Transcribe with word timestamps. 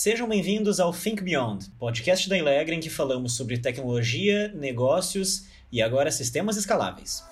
Sejam 0.00 0.28
bem-vindos 0.28 0.78
ao 0.78 0.92
Think 0.92 1.24
Beyond, 1.24 1.70
podcast 1.70 2.28
da 2.28 2.38
Ilegra 2.38 2.72
em 2.72 2.78
que 2.78 2.88
falamos 2.88 3.32
sobre 3.32 3.58
tecnologia, 3.58 4.46
negócios 4.54 5.46
e 5.72 5.82
agora 5.82 6.12
sistemas 6.12 6.56
escaláveis. 6.56 7.24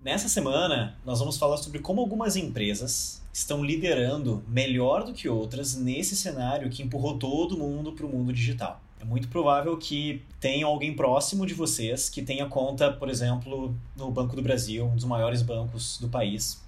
Nessa 0.00 0.28
semana, 0.28 0.96
nós 1.04 1.18
vamos 1.18 1.38
falar 1.38 1.56
sobre 1.56 1.80
como 1.80 2.00
algumas 2.00 2.36
empresas 2.36 3.20
estão 3.32 3.64
liderando 3.64 4.44
melhor 4.46 5.02
do 5.02 5.12
que 5.12 5.28
outras 5.28 5.74
nesse 5.74 6.14
cenário 6.14 6.70
que 6.70 6.84
empurrou 6.84 7.18
todo 7.18 7.58
mundo 7.58 7.90
para 7.94 8.06
o 8.06 8.08
mundo 8.08 8.32
digital. 8.32 8.80
É 9.00 9.04
muito 9.04 9.26
provável 9.26 9.76
que 9.76 10.22
tenha 10.38 10.66
alguém 10.66 10.94
próximo 10.94 11.44
de 11.44 11.52
vocês 11.52 12.08
que 12.08 12.22
tenha 12.22 12.46
conta, 12.46 12.92
por 12.92 13.08
exemplo, 13.08 13.74
no 13.96 14.08
Banco 14.12 14.36
do 14.36 14.42
Brasil, 14.42 14.84
um 14.86 14.94
dos 14.94 15.04
maiores 15.04 15.42
bancos 15.42 15.98
do 15.98 16.08
país, 16.08 16.64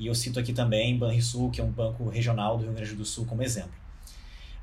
e 0.00 0.06
eu 0.06 0.14
cito 0.14 0.40
aqui 0.40 0.54
também 0.54 0.96
Banrisul, 0.96 1.50
que 1.50 1.60
é 1.60 1.64
um 1.64 1.70
banco 1.70 2.08
regional 2.08 2.56
do 2.56 2.64
Rio 2.64 2.72
Grande 2.72 2.94
do 2.94 3.04
Sul, 3.04 3.26
como 3.26 3.42
exemplo. 3.42 3.74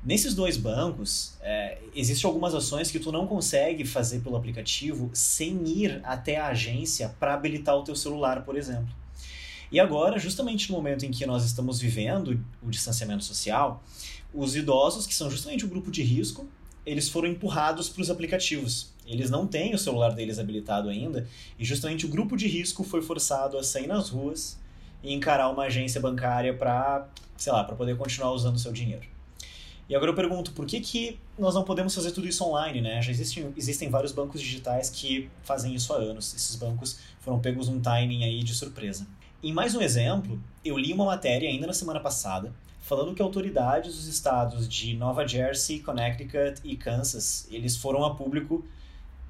Nesses 0.04 0.34
dois 0.34 0.56
bancos, 0.56 1.36
é, 1.40 1.78
existem 1.94 2.26
algumas 2.26 2.54
ações 2.54 2.90
que 2.90 2.98
tu 2.98 3.12
não 3.12 3.24
consegue 3.24 3.84
fazer 3.84 4.18
pelo 4.18 4.36
aplicativo 4.36 5.08
sem 5.12 5.64
ir 5.64 6.00
até 6.02 6.38
a 6.38 6.48
agência 6.48 7.14
para 7.20 7.34
habilitar 7.34 7.76
o 7.76 7.84
teu 7.84 7.94
celular, 7.94 8.44
por 8.44 8.56
exemplo. 8.56 8.92
E 9.70 9.78
agora, 9.78 10.18
justamente 10.18 10.70
no 10.70 10.76
momento 10.76 11.06
em 11.06 11.10
que 11.12 11.24
nós 11.24 11.44
estamos 11.44 11.80
vivendo 11.80 12.44
o 12.60 12.68
distanciamento 12.68 13.22
social, 13.22 13.84
os 14.34 14.56
idosos, 14.56 15.06
que 15.06 15.14
são 15.14 15.30
justamente 15.30 15.64
o 15.64 15.68
grupo 15.68 15.88
de 15.88 16.02
risco, 16.02 16.48
eles 16.84 17.08
foram 17.08 17.28
empurrados 17.28 17.88
para 17.88 18.02
os 18.02 18.10
aplicativos. 18.10 18.92
Eles 19.06 19.30
não 19.30 19.46
têm 19.46 19.72
o 19.72 19.78
celular 19.78 20.14
deles 20.14 20.40
habilitado 20.40 20.88
ainda, 20.88 21.28
e 21.56 21.64
justamente 21.64 22.06
o 22.06 22.08
grupo 22.08 22.36
de 22.36 22.48
risco 22.48 22.82
foi 22.82 23.02
forçado 23.02 23.56
a 23.56 23.62
sair 23.62 23.86
nas 23.86 24.08
ruas 24.08 24.58
e 25.02 25.12
encarar 25.12 25.48
uma 25.50 25.64
agência 25.64 26.00
bancária 26.00 26.54
para, 26.54 27.06
sei 27.36 27.52
lá, 27.52 27.64
para 27.64 27.76
poder 27.76 27.96
continuar 27.96 28.32
usando 28.32 28.56
o 28.56 28.58
seu 28.58 28.72
dinheiro. 28.72 29.06
E 29.88 29.96
agora 29.96 30.10
eu 30.10 30.14
pergunto, 30.14 30.52
por 30.52 30.66
que, 30.66 30.80
que 30.80 31.18
nós 31.38 31.54
não 31.54 31.64
podemos 31.64 31.94
fazer 31.94 32.10
tudo 32.10 32.28
isso 32.28 32.44
online, 32.44 32.82
né? 32.82 33.00
Já 33.00 33.10
existem, 33.10 33.52
existem 33.56 33.88
vários 33.88 34.12
bancos 34.12 34.40
digitais 34.40 34.90
que 34.90 35.30
fazem 35.42 35.74
isso 35.74 35.92
há 35.94 35.96
anos. 35.96 36.34
Esses 36.34 36.56
bancos 36.56 36.98
foram 37.20 37.38
pegos 37.38 37.68
num 37.68 37.80
timing 37.80 38.22
aí 38.24 38.42
de 38.42 38.54
surpresa. 38.54 39.06
Em 39.42 39.52
mais 39.52 39.74
um 39.74 39.80
exemplo, 39.80 40.38
eu 40.62 40.76
li 40.76 40.92
uma 40.92 41.06
matéria 41.06 41.48
ainda 41.48 41.66
na 41.66 41.72
semana 41.72 42.00
passada 42.00 42.52
falando 42.88 43.14
que 43.14 43.20
autoridades 43.20 43.94
dos 43.94 44.06
estados 44.06 44.66
de 44.66 44.94
Nova 44.94 45.26
Jersey, 45.26 45.80
Connecticut 45.80 46.60
e 46.64 46.74
Kansas, 46.74 47.46
eles 47.50 47.76
foram 47.76 48.02
a 48.02 48.14
público 48.14 48.64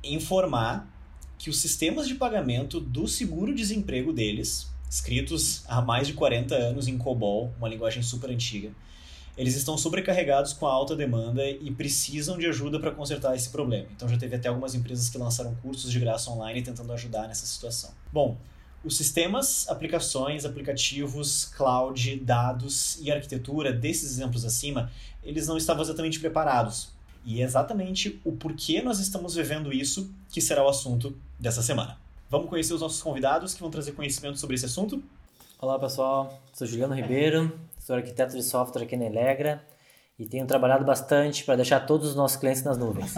informar 0.03 0.89
que 1.37 1.51
os 1.51 1.61
sistemas 1.61 2.07
de 2.07 2.15
pagamento 2.15 2.79
do 2.79 3.09
seguro-desemprego 3.09 4.13
deles 4.13 4.69
escritos 4.89 5.63
há 5.67 5.81
mais 5.81 6.07
de 6.07 6.15
40 6.15 6.55
anos 6.55 6.89
em 6.89 6.97
COBOL, 6.97 7.53
uma 7.59 7.69
linguagem 7.69 8.03
super 8.03 8.31
antiga. 8.31 8.71
Eles 9.37 9.55
estão 9.55 9.79
sobrecarregados 9.79 10.53
com 10.53 10.67
a 10.67 10.73
alta 10.73 10.97
demanda 10.97 11.49
e 11.49 11.71
precisam 11.71 12.37
de 12.37 12.47
ajuda 12.47 12.81
para 12.81 12.91
consertar 12.91 13.37
esse 13.37 13.51
problema. 13.51 13.87
Então 13.95 14.09
já 14.09 14.17
teve 14.17 14.35
até 14.35 14.49
algumas 14.49 14.75
empresas 14.75 15.09
que 15.09 15.17
lançaram 15.17 15.55
cursos 15.57 15.93
de 15.93 16.01
graça 16.01 16.29
online 16.31 16.61
tentando 16.61 16.93
ajudar 16.93 17.29
nessa 17.29 17.47
situação. 17.47 17.91
Bom, 18.13 18.37
os 18.85 18.97
sistemas, 18.97 19.69
aplicações, 19.69 20.45
aplicativos, 20.45 21.45
cloud, 21.45 22.17
dados 22.17 22.99
e 23.01 23.13
arquitetura 23.13 23.73
desses 23.73 24.11
exemplos 24.11 24.45
acima, 24.45 24.91
eles 25.23 25.47
não 25.47 25.57
estavam 25.57 25.83
exatamente 25.83 26.19
preparados. 26.19 26.91
E 27.25 27.41
é 27.41 27.45
exatamente 27.45 28.21
o 28.25 28.33
porquê 28.33 28.83
nós 28.83 28.99
estamos 28.99 29.35
vivendo 29.35 29.73
isso 29.73 30.13
que 30.31 30.41
será 30.41 30.65
o 30.65 30.69
assunto 30.69 31.17
dessa 31.39 31.63
semana. 31.63 31.99
Vamos 32.31 32.51
conhecer 32.51 32.75
os 32.75 32.83
nossos 32.83 33.03
convidados 33.03 33.55
que 33.55 33.61
vão 33.61 33.71
trazer 33.71 33.93
conhecimento 33.93 34.39
sobre 34.39 34.55
esse 34.55 34.67
assunto? 34.67 35.03
Olá 35.59 35.79
pessoal, 35.79 36.43
sou 36.53 36.67
Juliano 36.67 36.95
Ribeiro, 36.95 37.59
sou 37.79 37.97
arquiteto 37.97 38.37
de 38.37 38.43
software 38.43 38.83
aqui 38.83 38.99
na 38.99 39.07
Elegra 39.07 39.65
e 40.19 40.27
tenho 40.27 40.47
trabalhado 40.47 40.85
bastante 40.85 41.43
para 41.43 41.57
deixar 41.57 41.81
todos 41.87 42.11
os 42.11 42.15
nossos 42.15 42.37
clientes 42.37 42.63
nas 42.63 42.77
nuvens. 42.77 43.15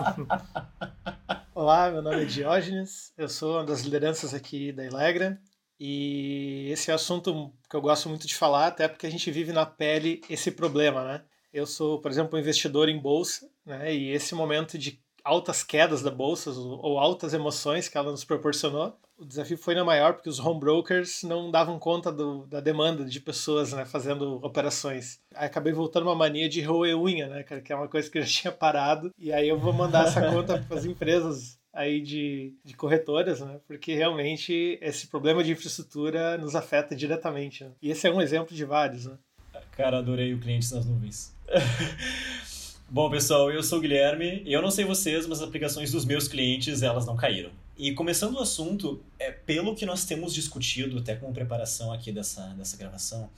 Olá, 1.52 1.90
meu 1.90 2.02
nome 2.02 2.22
é 2.22 2.24
Diógenes, 2.24 3.12
eu 3.18 3.28
sou 3.28 3.54
uma 3.54 3.64
das 3.64 3.80
lideranças 3.80 4.32
aqui 4.32 4.70
da 4.70 4.84
Elegra 4.84 5.40
e 5.78 6.68
esse 6.70 6.92
é 6.92 6.94
um 6.94 6.96
assunto 6.96 7.52
que 7.68 7.74
eu 7.74 7.80
gosto 7.80 8.08
muito 8.08 8.28
de 8.28 8.36
falar, 8.36 8.68
até 8.68 8.86
porque 8.86 9.08
a 9.08 9.10
gente 9.10 9.28
vive 9.32 9.52
na 9.52 9.66
pele 9.66 10.20
esse 10.30 10.52
problema, 10.52 11.02
né? 11.02 11.22
Eu 11.52 11.66
sou, 11.66 12.00
por 12.00 12.12
exemplo, 12.12 12.38
um 12.38 12.40
investidor 12.40 12.88
em 12.88 13.00
bolsa, 13.00 13.50
né? 13.66 13.92
E 13.92 14.10
esse 14.10 14.36
momento 14.36 14.78
de 14.78 15.02
altas 15.30 15.62
quedas 15.62 16.02
da 16.02 16.10
bolsa 16.10 16.50
ou 16.50 16.98
altas 16.98 17.32
emoções 17.32 17.88
que 17.88 17.96
ela 17.96 18.10
nos 18.10 18.24
proporcionou. 18.24 18.98
O 19.16 19.24
desafio 19.24 19.56
foi 19.56 19.74
na 19.74 19.84
maior 19.84 20.14
porque 20.14 20.28
os 20.28 20.40
home 20.40 20.58
brokers 20.58 21.22
não 21.22 21.50
davam 21.50 21.78
conta 21.78 22.10
do, 22.10 22.46
da 22.46 22.58
demanda 22.58 23.04
de 23.04 23.20
pessoas 23.20 23.72
né, 23.72 23.84
fazendo 23.84 24.40
operações. 24.42 25.20
Aí 25.34 25.46
acabei 25.46 25.72
voltando 25.72 26.04
uma 26.04 26.14
mania 26.14 26.48
de 26.48 26.62
roer 26.62 26.98
unha, 26.98 27.28
né, 27.28 27.42
que 27.44 27.72
é 27.72 27.76
uma 27.76 27.86
coisa 27.86 28.10
que 28.10 28.18
eu 28.18 28.22
já 28.22 28.28
tinha 28.40 28.52
parado. 28.52 29.12
E 29.18 29.32
aí 29.32 29.48
eu 29.48 29.58
vou 29.58 29.72
mandar 29.72 30.08
essa 30.08 30.20
conta 30.32 30.58
para 30.66 30.76
as 30.76 30.84
empresas 30.84 31.60
aí 31.72 32.00
de, 32.00 32.54
de 32.64 32.74
corretoras, 32.74 33.40
né? 33.40 33.60
Porque 33.68 33.94
realmente 33.94 34.78
esse 34.82 35.06
problema 35.06 35.44
de 35.44 35.52
infraestrutura 35.52 36.36
nos 36.36 36.56
afeta 36.56 36.96
diretamente. 36.96 37.62
Né? 37.62 37.70
E 37.80 37.90
esse 37.90 38.08
é 38.08 38.12
um 38.12 38.20
exemplo 38.20 38.56
de 38.56 38.64
vários, 38.64 39.06
né? 39.06 39.16
Cara, 39.72 39.98
adorei 39.98 40.34
o 40.34 40.40
cliente 40.40 40.74
nas 40.74 40.84
nuvens. 40.84 41.36
Bom, 42.92 43.08
pessoal, 43.08 43.52
eu 43.52 43.62
sou 43.62 43.78
o 43.78 43.80
Guilherme 43.80 44.42
eu 44.44 44.60
não 44.60 44.68
sei 44.68 44.84
vocês, 44.84 45.24
mas 45.24 45.40
as 45.40 45.46
aplicações 45.46 45.92
dos 45.92 46.04
meus 46.04 46.26
clientes, 46.26 46.82
elas 46.82 47.06
não 47.06 47.14
caíram. 47.14 47.52
E 47.78 47.92
começando 47.92 48.34
o 48.34 48.40
assunto, 48.40 49.00
é 49.16 49.30
pelo 49.30 49.76
que 49.76 49.86
nós 49.86 50.04
temos 50.04 50.34
discutido, 50.34 50.98
até 50.98 51.14
como 51.14 51.32
preparação 51.32 51.92
aqui 51.92 52.10
dessa, 52.10 52.48
dessa 52.48 52.76
gravação, 52.76 53.30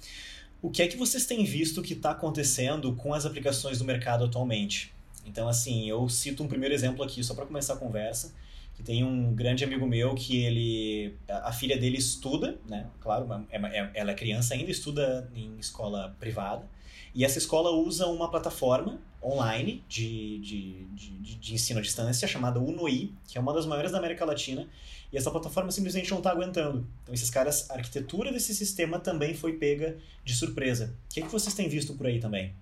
o 0.63 0.71
que 0.71 0.81
é 0.81 0.89
que 0.89 0.97
vocês 0.97 1.27
têm 1.27 1.45
visto 1.45 1.83
que 1.83 1.93
está 1.93 2.13
acontecendo 2.13 2.95
com 2.95 3.13
as 3.13 3.27
aplicações 3.27 3.79
do 3.79 3.85
mercado 3.85 4.25
atualmente? 4.25 4.91
Então, 5.27 5.47
assim, 5.47 5.87
eu 5.87 6.09
cito 6.09 6.43
um 6.43 6.49
primeiro 6.49 6.75
exemplo 6.75 7.05
aqui, 7.05 7.23
só 7.23 7.35
para 7.35 7.45
começar 7.45 7.75
a 7.75 7.77
conversa, 7.77 8.33
que 8.75 8.83
tem 8.83 9.05
um 9.05 9.35
grande 9.35 9.65
amigo 9.65 9.87
meu 9.87 10.15
que 10.15 10.43
ele... 10.45 11.17
A 11.29 11.53
filha 11.53 11.77
dele 11.77 11.99
estuda, 11.99 12.59
né? 12.69 12.89
Claro, 13.01 13.27
é, 13.51 13.57
é, 13.57 13.91
ela 13.95 14.11
é 14.13 14.15
criança 14.15 14.55
ainda, 14.55 14.71
estuda 14.71 15.31
em 15.35 15.59
escola 15.59 16.17
privada, 16.19 16.69
e 17.15 17.25
essa 17.25 17.39
escola 17.39 17.71
usa 17.71 18.07
uma 18.07 18.31
plataforma 18.31 18.99
online 19.23 19.85
de, 19.89 20.39
de, 20.39 20.85
de, 20.87 21.37
de, 21.37 21.55
ensino 21.55 21.79
à 21.79 21.83
distância 21.83 22.27
chamada 22.27 22.59
UNOI, 22.59 23.13
que 23.29 23.39
é 23.39 23.41
uma 23.41 23.53
das 23.53 23.67
maiores 23.67 23.93
da 23.93 23.99
América 23.99 24.25
Latina, 24.25 24.67
e 25.13 25.17
essa 25.17 25.31
plataforma 25.31 25.71
simplesmente 25.71 26.11
não 26.11 26.19
está 26.19 26.31
aguentando. 26.31 26.87
Então, 27.03 27.15
esses 27.15 27.31
caras, 27.31 27.71
a 27.71 27.75
arquitetura 27.75 28.33
desse 28.33 28.55
sistema 28.55 28.99
também 28.99 29.35
foi 29.35 29.53
pega 29.53 29.99
de 30.25 30.35
surpresa. 30.35 30.97
O 31.11 31.15
que, 31.15 31.21
é 31.21 31.23
que 31.23 31.31
vocês 31.31 31.55
têm 31.55 31.69
visto 31.69 31.95
por 31.95 32.07
aí 32.07 32.19
também? 32.19 32.55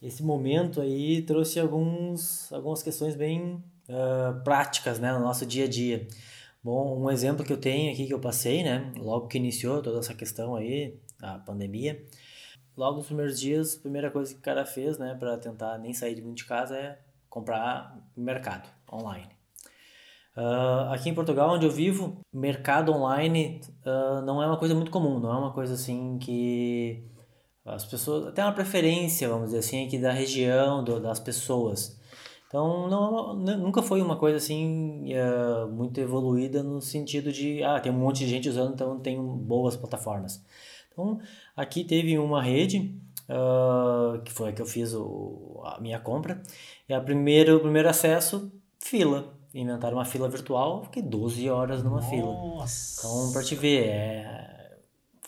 Esse 0.00 0.22
momento 0.22 0.80
aí 0.80 1.22
trouxe 1.22 1.58
alguns, 1.58 2.52
algumas 2.52 2.82
questões 2.82 3.16
bem 3.16 3.62
uh, 3.88 4.42
práticas 4.42 4.98
né, 4.98 5.12
no 5.12 5.20
nosso 5.20 5.46
dia 5.46 5.64
a 5.64 5.68
dia. 5.68 6.06
Bom, 6.62 7.02
um 7.02 7.10
exemplo 7.10 7.44
que 7.44 7.52
eu 7.52 7.56
tenho 7.56 7.92
aqui 7.92 8.06
que 8.06 8.14
eu 8.14 8.20
passei, 8.20 8.62
né, 8.62 8.92
logo 8.96 9.26
que 9.26 9.38
iniciou 9.38 9.82
toda 9.82 9.98
essa 9.98 10.14
questão 10.14 10.54
aí, 10.54 10.98
a 11.20 11.38
pandemia, 11.38 12.04
logo 12.76 12.98
nos 12.98 13.06
primeiros 13.06 13.40
dias, 13.40 13.76
a 13.76 13.80
primeira 13.80 14.10
coisa 14.10 14.32
que 14.32 14.38
o 14.38 14.42
cara 14.42 14.64
fez, 14.64 14.98
né, 14.98 15.16
para 15.18 15.36
tentar 15.38 15.78
nem 15.78 15.92
sair 15.92 16.14
de 16.14 16.22
muito 16.22 16.38
de 16.38 16.44
casa 16.44 16.76
é 16.76 16.98
comprar 17.28 17.98
mercado 18.16 18.68
online. 18.92 19.28
Uh, 20.36 20.90
aqui 20.92 21.10
em 21.10 21.14
Portugal, 21.14 21.54
onde 21.54 21.66
eu 21.66 21.70
vivo, 21.70 22.18
mercado 22.32 22.90
online 22.92 23.60
uh, 23.84 24.22
não 24.22 24.42
é 24.42 24.46
uma 24.46 24.56
coisa 24.56 24.74
muito 24.74 24.90
comum, 24.90 25.18
não 25.18 25.30
é 25.30 25.36
uma 25.36 25.52
coisa 25.52 25.74
assim 25.74 26.16
que 26.18 27.04
as 27.64 27.84
pessoas 27.84 28.26
até 28.26 28.42
uma 28.42 28.52
preferência, 28.52 29.28
vamos 29.28 29.46
dizer 29.46 29.58
assim, 29.58 29.86
aqui 29.86 29.98
da 29.98 30.10
região, 30.10 30.82
do, 30.82 31.00
das 31.00 31.20
pessoas. 31.20 32.00
Então, 32.52 32.86
não, 32.86 33.50
é 33.50 33.56
nunca 33.56 33.80
foi 33.80 34.02
uma 34.02 34.14
coisa 34.14 34.36
assim 34.36 35.06
uh, 35.14 35.66
muito 35.72 35.98
evoluída 35.98 36.62
no 36.62 36.82
sentido 36.82 37.32
de, 37.32 37.64
ah, 37.64 37.80
tem 37.80 37.90
um 37.90 37.98
monte 37.98 38.18
de 38.18 38.28
gente 38.28 38.46
usando, 38.46 38.74
então 38.74 39.00
tem 39.00 39.18
boas 39.18 39.74
plataformas. 39.74 40.44
Então, 40.92 41.18
aqui 41.56 41.82
teve 41.82 42.18
uma 42.18 42.42
rede, 42.42 42.94
uh, 43.26 44.20
que 44.20 44.30
foi 44.30 44.50
a 44.50 44.52
que 44.52 44.60
eu 44.60 44.66
fiz 44.66 44.92
o, 44.92 45.62
a 45.64 45.80
minha 45.80 45.98
compra, 45.98 46.42
e 46.86 46.92
a 46.92 47.00
primeiro, 47.00 47.56
o 47.56 47.60
primeiro 47.60 47.88
acesso, 47.88 48.52
fila. 48.78 49.32
Inventaram 49.54 49.96
uma 49.96 50.04
fila 50.04 50.28
virtual, 50.28 50.84
fiquei 50.84 51.02
12 51.02 51.48
horas 51.48 51.82
numa 51.82 52.02
Nossa. 52.02 52.10
fila. 52.10 52.34
Então, 52.98 53.32
para 53.32 53.42
te 53.42 53.54
ver, 53.54 53.86
é, 53.86 54.51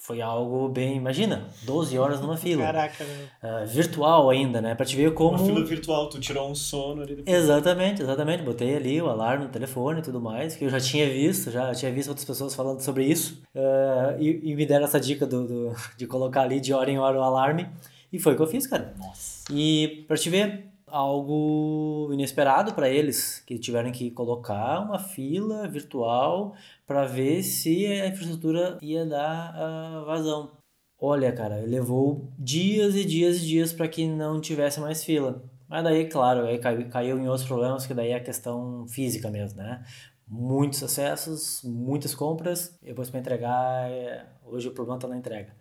foi 0.04 0.20
algo 0.20 0.68
bem. 0.68 0.98
Imagina, 0.98 1.48
12 1.62 1.98
horas 1.98 2.20
numa 2.20 2.36
fila. 2.36 2.62
Caraca, 2.62 3.02
né? 3.04 3.28
Uh, 3.42 3.66
virtual 3.66 4.28
ainda, 4.28 4.60
né? 4.60 4.74
Pra 4.74 4.84
te 4.84 4.94
ver 4.94 5.14
como. 5.14 5.38
Uma 5.38 5.46
fila 5.46 5.64
virtual, 5.64 6.10
tu 6.10 6.20
tirou 6.20 6.50
um 6.50 6.54
sono 6.54 7.00
ali 7.00 7.16
depois. 7.16 7.34
Exatamente, 7.34 8.02
exatamente. 8.02 8.42
Botei 8.42 8.76
ali 8.76 9.00
o 9.00 9.08
alarme 9.08 9.46
no 9.46 9.50
telefone 9.50 10.00
e 10.00 10.02
tudo 10.02 10.20
mais, 10.20 10.56
que 10.56 10.66
eu 10.66 10.68
já 10.68 10.78
tinha 10.78 11.08
visto, 11.08 11.50
já 11.50 11.74
tinha 11.74 11.90
visto 11.90 12.10
outras 12.10 12.26
pessoas 12.26 12.54
falando 12.54 12.80
sobre 12.80 13.06
isso. 13.06 13.42
Uh, 13.54 14.20
e, 14.20 14.50
e, 14.50 14.54
me 14.54 14.66
deram 14.66 14.84
essa 14.84 15.00
dica 15.00 15.24
do, 15.24 15.46
do, 15.46 15.76
de 15.96 16.06
colocar 16.06 16.42
ali 16.42 16.60
de 16.60 16.74
hora 16.74 16.90
em 16.90 16.98
hora 16.98 17.18
o 17.18 17.22
alarme. 17.22 17.66
E 18.12 18.18
foi 18.18 18.34
o 18.34 18.36
que 18.36 18.42
eu 18.42 18.46
fiz, 18.46 18.66
cara. 18.66 18.92
Nossa. 18.98 19.50
E 19.50 20.04
pra 20.06 20.18
te 20.18 20.28
ver, 20.28 20.66
algo 20.94 22.08
inesperado 22.12 22.72
para 22.72 22.88
eles, 22.88 23.40
que 23.40 23.58
tiveram 23.58 23.90
que 23.90 24.12
colocar 24.12 24.78
uma 24.78 24.98
fila 24.98 25.66
virtual 25.66 26.54
para 26.86 27.04
ver 27.04 27.42
se 27.42 27.84
a 27.86 28.06
infraestrutura 28.06 28.78
ia 28.80 29.04
dar 29.04 29.54
uh, 29.56 30.04
vazão. 30.04 30.52
Olha, 30.96 31.32
cara, 31.32 31.56
levou 31.66 32.32
dias 32.38 32.94
e 32.94 33.04
dias 33.04 33.38
e 33.38 33.46
dias 33.46 33.72
para 33.72 33.88
que 33.88 34.06
não 34.06 34.40
tivesse 34.40 34.80
mais 34.80 35.02
fila. 35.02 35.42
Mas 35.68 35.82
daí, 35.82 36.08
claro, 36.08 36.46
aí 36.46 36.58
caiu, 36.58 37.18
em 37.18 37.28
outros 37.28 37.46
problemas, 37.46 37.84
que 37.84 37.92
daí 37.92 38.10
é 38.10 38.14
a 38.14 38.22
questão 38.22 38.86
física 38.86 39.28
mesmo, 39.28 39.58
né? 39.58 39.84
Muitos 40.28 40.80
acessos, 40.82 41.60
muitas 41.64 42.14
compras, 42.14 42.78
depois 42.80 43.10
para 43.10 43.18
entregar, 43.18 43.90
é... 43.90 44.26
hoje 44.44 44.68
o 44.68 44.72
problema 44.72 44.96
está 44.98 45.08
na 45.08 45.16
entrega. 45.16 45.52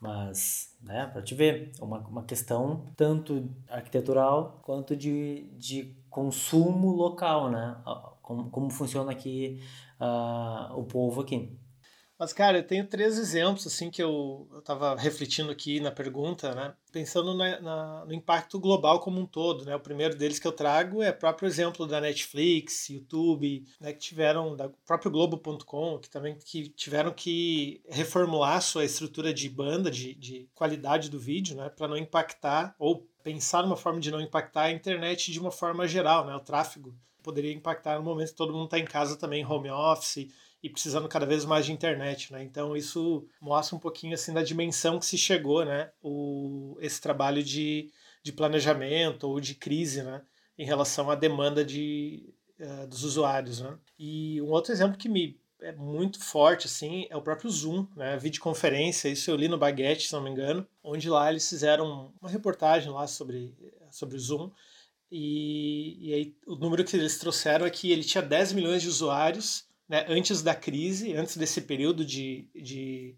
Mas, 0.00 0.76
né, 0.80 1.06
para 1.06 1.22
te 1.22 1.34
ver, 1.34 1.72
uma, 1.80 1.98
uma 2.06 2.24
questão 2.24 2.84
tanto 2.96 3.48
arquitetural 3.68 4.60
quanto 4.62 4.96
de, 4.96 5.50
de 5.58 5.96
consumo 6.08 6.92
local, 6.92 7.50
né? 7.50 7.76
Como, 8.22 8.50
como 8.50 8.70
funciona 8.70 9.10
aqui 9.10 9.60
uh, 10.00 10.78
o 10.78 10.84
povo 10.84 11.22
aqui. 11.22 11.58
Mas, 12.18 12.32
cara, 12.32 12.58
eu 12.58 12.66
tenho 12.66 12.84
três 12.84 13.16
exemplos, 13.16 13.64
assim, 13.64 13.90
que 13.90 14.02
eu, 14.02 14.48
estava 14.58 14.96
refletindo 14.96 15.52
aqui 15.52 15.78
na 15.78 15.92
pergunta, 15.92 16.52
né? 16.52 16.74
Pensando 16.90 17.32
na, 17.32 17.60
na, 17.60 18.04
no 18.06 18.12
impacto 18.12 18.58
global 18.58 18.98
como 18.98 19.20
um 19.20 19.26
todo, 19.26 19.64
né? 19.64 19.76
O 19.76 19.80
primeiro 19.80 20.16
deles 20.16 20.40
que 20.40 20.46
eu 20.46 20.50
trago 20.50 21.00
é 21.00 21.10
o 21.10 21.16
próprio 21.16 21.46
exemplo 21.46 21.86
da 21.86 22.00
Netflix, 22.00 22.90
YouTube, 22.90 23.64
né? 23.80 23.92
Que 23.92 24.00
tiveram, 24.00 24.56
da 24.56 24.68
próprio 24.84 25.12
Globo.com, 25.12 26.00
que 26.00 26.10
também 26.10 26.36
que 26.36 26.68
tiveram 26.70 27.12
que 27.12 27.80
reformular 27.88 28.60
sua 28.62 28.84
estrutura 28.84 29.32
de 29.32 29.48
banda, 29.48 29.88
de, 29.88 30.12
de 30.14 30.48
qualidade 30.56 31.08
do 31.08 31.20
vídeo, 31.20 31.56
né? 31.56 31.68
Para 31.68 31.86
não 31.86 31.96
impactar, 31.96 32.74
ou 32.80 33.06
pensar 33.22 33.62
numa 33.62 33.76
forma 33.76 34.00
de 34.00 34.10
não 34.10 34.20
impactar 34.20 34.62
a 34.62 34.72
internet 34.72 35.30
de 35.30 35.38
uma 35.38 35.52
forma 35.52 35.86
geral, 35.86 36.26
né? 36.26 36.34
O 36.34 36.40
tráfego 36.40 36.92
poderia 37.22 37.52
impactar 37.52 37.96
no 37.96 38.02
momento 38.02 38.30
que 38.30 38.36
todo 38.36 38.52
mundo 38.52 38.64
está 38.64 38.78
em 38.78 38.84
casa 38.84 39.16
também, 39.16 39.46
home 39.46 39.70
office, 39.70 40.28
e 40.62 40.68
precisando 40.68 41.08
cada 41.08 41.24
vez 41.24 41.44
mais 41.44 41.66
de 41.66 41.72
internet, 41.72 42.32
né? 42.32 42.42
Então 42.42 42.76
isso 42.76 43.26
mostra 43.40 43.76
um 43.76 43.78
pouquinho 43.78 44.14
assim 44.14 44.32
da 44.32 44.42
dimensão 44.42 44.98
que 44.98 45.06
se 45.06 45.16
chegou, 45.16 45.64
né? 45.64 45.90
O, 46.02 46.76
esse 46.80 47.00
trabalho 47.00 47.42
de, 47.42 47.90
de 48.22 48.32
planejamento 48.32 49.28
ou 49.28 49.40
de 49.40 49.54
crise, 49.54 50.02
né? 50.02 50.22
Em 50.58 50.64
relação 50.64 51.10
à 51.10 51.14
demanda 51.14 51.64
de, 51.64 52.34
uh, 52.58 52.86
dos 52.88 53.04
usuários, 53.04 53.60
né? 53.60 53.78
E 53.98 54.40
um 54.42 54.50
outro 54.50 54.72
exemplo 54.72 54.98
que 54.98 55.08
me 55.08 55.38
é 55.60 55.72
muito 55.72 56.22
forte 56.22 56.66
assim 56.66 57.08
é 57.10 57.16
o 57.16 57.22
próprio 57.22 57.50
Zoom, 57.50 57.86
né? 57.96 58.16
Videoconferência, 58.16 59.08
isso 59.08 59.30
eu 59.30 59.36
li 59.36 59.48
no 59.48 59.58
Baguette, 59.58 60.08
se 60.08 60.12
não 60.12 60.22
me 60.22 60.30
engano, 60.30 60.66
onde 60.82 61.08
lá 61.08 61.30
eles 61.30 61.48
fizeram 61.48 62.12
uma 62.20 62.30
reportagem 62.30 62.90
lá 62.90 63.06
sobre 63.06 63.54
sobre 63.90 64.16
o 64.16 64.20
Zoom. 64.20 64.50
E, 65.10 66.10
e 66.10 66.14
aí 66.14 66.36
o 66.46 66.56
número 66.56 66.84
que 66.84 66.96
eles 66.96 67.18
trouxeram 67.18 67.64
é 67.64 67.70
que 67.70 67.90
ele 67.90 68.04
tinha 68.04 68.22
10 68.22 68.52
milhões 68.52 68.82
de 68.82 68.88
usuários 68.88 69.67
né, 69.88 70.04
antes 70.08 70.42
da 70.42 70.54
crise, 70.54 71.14
antes 71.14 71.36
desse 71.36 71.62
período 71.62 72.04
de, 72.04 72.48
de 72.54 73.16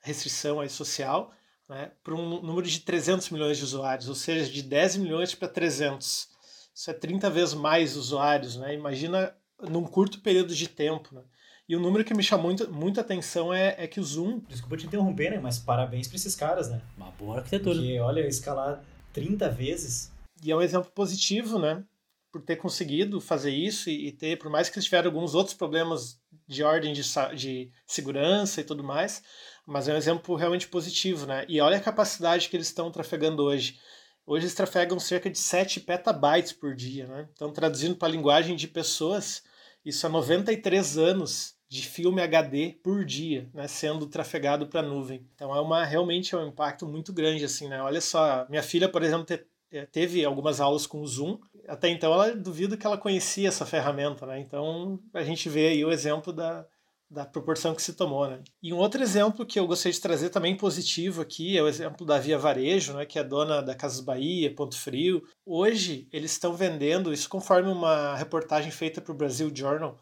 restrição 0.00 0.60
aí 0.60 0.68
social, 0.68 1.32
né, 1.68 1.90
para 2.02 2.14
um 2.14 2.40
número 2.40 2.66
de 2.66 2.80
300 2.80 3.30
milhões 3.30 3.58
de 3.58 3.64
usuários, 3.64 4.08
ou 4.08 4.14
seja, 4.14 4.50
de 4.50 4.62
10 4.62 4.96
milhões 4.96 5.34
para 5.34 5.48
300. 5.48 6.28
Isso 6.74 6.90
é 6.90 6.94
30 6.94 7.28
vezes 7.30 7.54
mais 7.54 7.96
usuários. 7.96 8.56
Né? 8.56 8.74
Imagina 8.74 9.34
num 9.60 9.84
curto 9.84 10.20
período 10.20 10.54
de 10.54 10.68
tempo. 10.68 11.14
Né? 11.14 11.22
E 11.68 11.76
o 11.76 11.80
número 11.80 12.04
que 12.04 12.14
me 12.14 12.22
chamou 12.22 12.46
muito, 12.46 12.72
muita 12.72 13.00
atenção 13.00 13.52
é, 13.52 13.74
é 13.78 13.86
que 13.86 14.00
o 14.00 14.04
Zoom. 14.04 14.40
Desculpa 14.48 14.76
te 14.76 14.86
interromper, 14.86 15.30
né? 15.30 15.38
Mas 15.38 15.58
parabéns 15.58 16.08
para 16.08 16.16
esses 16.16 16.34
caras, 16.34 16.68
né? 16.68 16.80
Uma 16.96 17.10
boa 17.12 17.38
arquitetura. 17.38 17.76
Porque, 17.76 18.00
olha, 18.00 18.26
escalar 18.26 18.82
30 19.12 19.48
vezes. 19.50 20.12
E 20.42 20.50
é 20.50 20.56
um 20.56 20.62
exemplo 20.62 20.90
positivo, 20.90 21.58
né? 21.58 21.84
Por 22.32 22.40
ter 22.42 22.56
conseguido 22.56 23.20
fazer 23.20 23.50
isso 23.50 23.90
e, 23.90 24.08
e, 24.08 24.12
ter, 24.12 24.38
por 24.38 24.50
mais 24.50 24.70
que 24.70 24.78
eles 24.78 24.86
tiveram 24.86 25.10
alguns 25.10 25.34
outros 25.34 25.54
problemas 25.54 26.18
de 26.48 26.64
ordem 26.64 26.94
de, 26.94 27.02
de 27.36 27.70
segurança 27.86 28.60
e 28.60 28.64
tudo 28.64 28.82
mais, 28.82 29.22
mas 29.66 29.86
é 29.86 29.92
um 29.92 29.96
exemplo 29.96 30.34
realmente 30.34 30.66
positivo, 30.66 31.26
né? 31.26 31.44
E 31.46 31.60
olha 31.60 31.76
a 31.76 31.80
capacidade 31.80 32.48
que 32.48 32.56
eles 32.56 32.68
estão 32.68 32.90
trafegando 32.90 33.42
hoje. 33.42 33.78
Hoje 34.26 34.46
eles 34.46 34.54
trafegam 34.54 34.98
cerca 34.98 35.28
de 35.28 35.38
7 35.38 35.80
petabytes 35.80 36.52
por 36.52 36.74
dia, 36.74 37.06
né? 37.06 37.28
Então, 37.32 37.52
traduzindo 37.52 37.96
para 37.96 38.08
a 38.08 38.10
linguagem 38.10 38.56
de 38.56 38.66
pessoas, 38.66 39.42
isso 39.84 40.06
é 40.06 40.08
93 40.08 40.96
anos 40.96 41.54
de 41.68 41.86
filme 41.86 42.20
HD 42.20 42.78
por 42.82 43.02
dia, 43.04 43.48
né, 43.54 43.66
sendo 43.66 44.06
trafegado 44.06 44.66
para 44.66 44.80
a 44.80 44.82
nuvem. 44.82 45.26
Então 45.34 45.56
é 45.56 45.60
uma 45.60 45.84
realmente 45.84 46.34
é 46.34 46.38
um 46.38 46.48
impacto 46.48 46.86
muito 46.86 47.14
grande 47.14 47.44
assim, 47.46 47.66
né? 47.66 47.80
Olha 47.80 48.00
só, 48.00 48.46
minha 48.50 48.62
filha, 48.62 48.90
por 48.90 49.02
exemplo, 49.02 49.24
te, 49.24 49.42
eh, 49.70 49.86
teve 49.86 50.22
algumas 50.22 50.60
aulas 50.60 50.86
com 50.86 51.00
o 51.00 51.06
Zoom 51.06 51.38
até 51.68 51.88
então 51.88 52.12
ela 52.12 52.34
duvido 52.34 52.76
que 52.76 52.86
ela 52.86 52.98
conhecia 52.98 53.48
essa 53.48 53.66
ferramenta, 53.66 54.26
né? 54.26 54.40
Então 54.40 55.00
a 55.14 55.22
gente 55.22 55.48
vê 55.48 55.68
aí 55.68 55.84
o 55.84 55.92
exemplo 55.92 56.32
da, 56.32 56.66
da 57.10 57.26
proporção 57.26 57.74
que 57.74 57.82
se 57.82 57.92
tomou, 57.92 58.26
né? 58.26 58.42
E 58.62 58.72
um 58.72 58.78
outro 58.78 59.02
exemplo 59.02 59.44
que 59.44 59.60
eu 59.60 59.66
gostaria 59.66 59.92
de 59.92 60.00
trazer 60.00 60.30
também 60.30 60.56
positivo 60.56 61.20
aqui 61.20 61.58
é 61.58 61.62
o 61.62 61.68
exemplo 61.68 62.06
da 62.06 62.18
Via 62.18 62.38
Varejo, 62.38 62.94
né, 62.94 63.04
que 63.04 63.18
é 63.18 63.24
dona 63.24 63.62
da 63.62 63.74
Casas 63.74 64.00
Bahia, 64.00 64.54
Ponto 64.54 64.78
Frio. 64.78 65.22
Hoje 65.44 66.08
eles 66.10 66.32
estão 66.32 66.54
vendendo, 66.54 67.12
isso 67.12 67.28
conforme 67.28 67.70
uma 67.70 68.16
reportagem 68.16 68.70
feita 68.70 69.00
para 69.00 69.12
o 69.12 69.16
Brasil 69.16 69.50
Journal, 69.54 69.98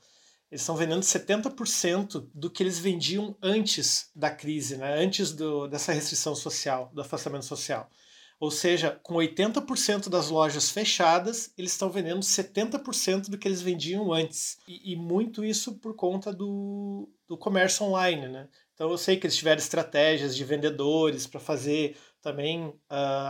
eles 0.50 0.62
estão 0.62 0.76
vendendo 0.76 1.02
70% 1.02 2.28
do 2.34 2.50
que 2.50 2.62
eles 2.62 2.78
vendiam 2.78 3.36
antes 3.42 4.10
da 4.14 4.30
crise, 4.30 4.76
né? 4.76 4.94
antes 4.94 5.32
do, 5.32 5.66
dessa 5.68 5.92
restrição 5.92 6.34
social, 6.34 6.90
do 6.92 7.00
afastamento 7.00 7.44
social. 7.44 7.88
Ou 8.40 8.50
seja, 8.50 8.98
com 9.02 9.16
80% 9.16 10.08
das 10.08 10.30
lojas 10.30 10.70
fechadas, 10.70 11.52
eles 11.58 11.72
estão 11.72 11.90
vendendo 11.90 12.20
70% 12.20 13.28
do 13.28 13.36
que 13.36 13.46
eles 13.46 13.60
vendiam 13.60 14.10
antes. 14.10 14.56
E, 14.66 14.94
e, 14.94 14.96
muito 14.96 15.44
isso 15.44 15.74
por 15.74 15.94
conta 15.94 16.32
do, 16.32 17.06
do 17.28 17.36
comércio 17.36 17.84
online, 17.84 18.28
né? 18.28 18.48
Então 18.72 18.90
eu 18.90 18.96
sei 18.96 19.18
que 19.18 19.26
eles 19.26 19.36
tiveram 19.36 19.58
estratégias 19.58 20.34
de 20.34 20.42
vendedores 20.42 21.26
para 21.26 21.38
fazer 21.38 21.98
também 22.22 22.66
uh, 22.66 22.74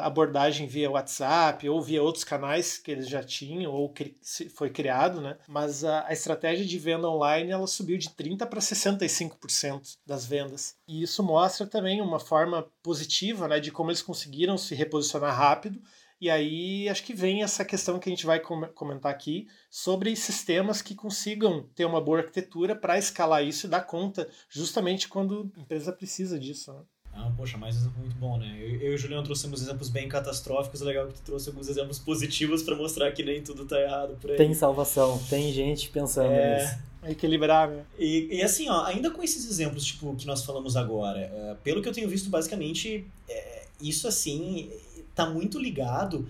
abordagem 0.03 0.67
via 0.67 0.91
WhatsApp 0.91 1.69
ou 1.69 1.81
via 1.81 2.03
outros 2.03 2.25
canais 2.25 2.79
que 2.79 2.91
eles 2.91 3.09
já 3.09 3.23
tinham 3.23 3.73
ou 3.73 3.93
que 3.93 4.17
foi 4.55 4.71
criado, 4.71 5.21
né? 5.21 5.39
Mas 5.49 5.85
a, 5.85 6.07
a 6.07 6.13
estratégia 6.13 6.65
de 6.65 6.79
venda 6.79 7.09
online 7.09 7.51
ela 7.51 7.67
subiu 7.67 7.97
de 7.97 8.11
30 8.11 8.47
para 8.47 8.61
65% 8.61 9.99
das 10.05 10.27
vendas. 10.27 10.77
E 10.87 11.03
isso 11.03 11.23
mostra 11.23 11.67
também 11.67 12.01
uma 12.01 12.19
forma 12.19 12.67
positiva, 12.83 13.47
né, 13.47 13.61
de 13.61 13.71
como 13.71 13.91
eles 13.91 14.03
conseguiram 14.03 14.59
se 14.59 14.75
reposicionar 14.75 15.37
rápido. 15.37 15.81
E 16.21 16.29
aí 16.29 16.87
acho 16.89 17.03
que 17.03 17.15
vem 17.15 17.43
essa 17.43 17.65
questão 17.65 17.99
que 17.99 18.09
a 18.09 18.13
gente 18.13 18.27
vai 18.27 18.39
comentar 18.41 19.11
aqui 19.11 19.49
sobre 19.71 20.15
sistemas 20.15 20.83
que 20.83 20.95
consigam 20.95 21.67
ter 21.75 21.87
uma 21.87 22.01
boa 22.01 22.19
arquitetura 22.19 22.77
para 22.77 22.99
escalar 22.99 23.43
isso 23.43 23.67
e 23.67 23.71
dar 23.71 23.81
conta 23.81 24.29
justamente 24.51 25.09
quando 25.09 25.51
a 25.57 25.61
empresa 25.61 25.93
precisa 25.93 26.39
disso. 26.39 26.75
Né? 26.75 26.83
Ah, 27.13 27.31
poxa, 27.37 27.59
mais 27.59 27.77
um 27.77 27.79
exemplo 27.81 28.01
muito 28.01 28.17
bom, 28.17 28.39
né? 28.39 28.57
Eu, 28.59 28.81
eu 28.81 28.93
e 28.93 28.95
o 28.95 28.99
Juliano 28.99 29.23
trouxemos 29.25 29.61
exemplos 29.61 29.89
bem 29.89 30.09
catastróficos, 30.09 30.81
é 30.81 30.85
legal 30.85 31.07
que 31.09 31.15
tu 31.15 31.23
trouxe 31.23 31.49
alguns 31.49 31.69
exemplos 31.69 31.99
positivos 31.99 32.63
para 32.63 32.77
mostrar 32.77 33.11
que 33.13 33.23
nem 33.23 33.43
tudo 33.43 33.65
tá 33.67 33.81
errado 33.81 34.17
por 34.21 34.31
aí. 34.31 34.37
Tem 34.37 34.55
salvação, 34.55 35.19
tem 35.29 35.53
gente 35.53 35.91
pensando 35.91 36.31
é... 36.31 36.63
nisso. 36.63 36.91
Equilibrar, 37.03 37.69
né? 37.69 37.83
E, 37.99 38.29
e 38.31 38.43
assim, 38.43 38.69
ó, 38.69 38.85
ainda 38.85 39.11
com 39.11 39.23
esses 39.23 39.49
exemplos, 39.51 39.85
tipo, 39.85 40.15
que 40.17 40.27
nós 40.27 40.45
falamos 40.45 40.77
agora, 40.77 41.33
uh, 41.33 41.57
pelo 41.63 41.81
que 41.81 41.89
eu 41.89 41.93
tenho 41.93 42.09
visto, 42.09 42.29
basicamente, 42.29 43.07
é, 43.27 43.63
isso 43.81 44.07
assim, 44.07 44.71
tá 45.15 45.25
muito 45.29 45.59
ligado 45.59 46.29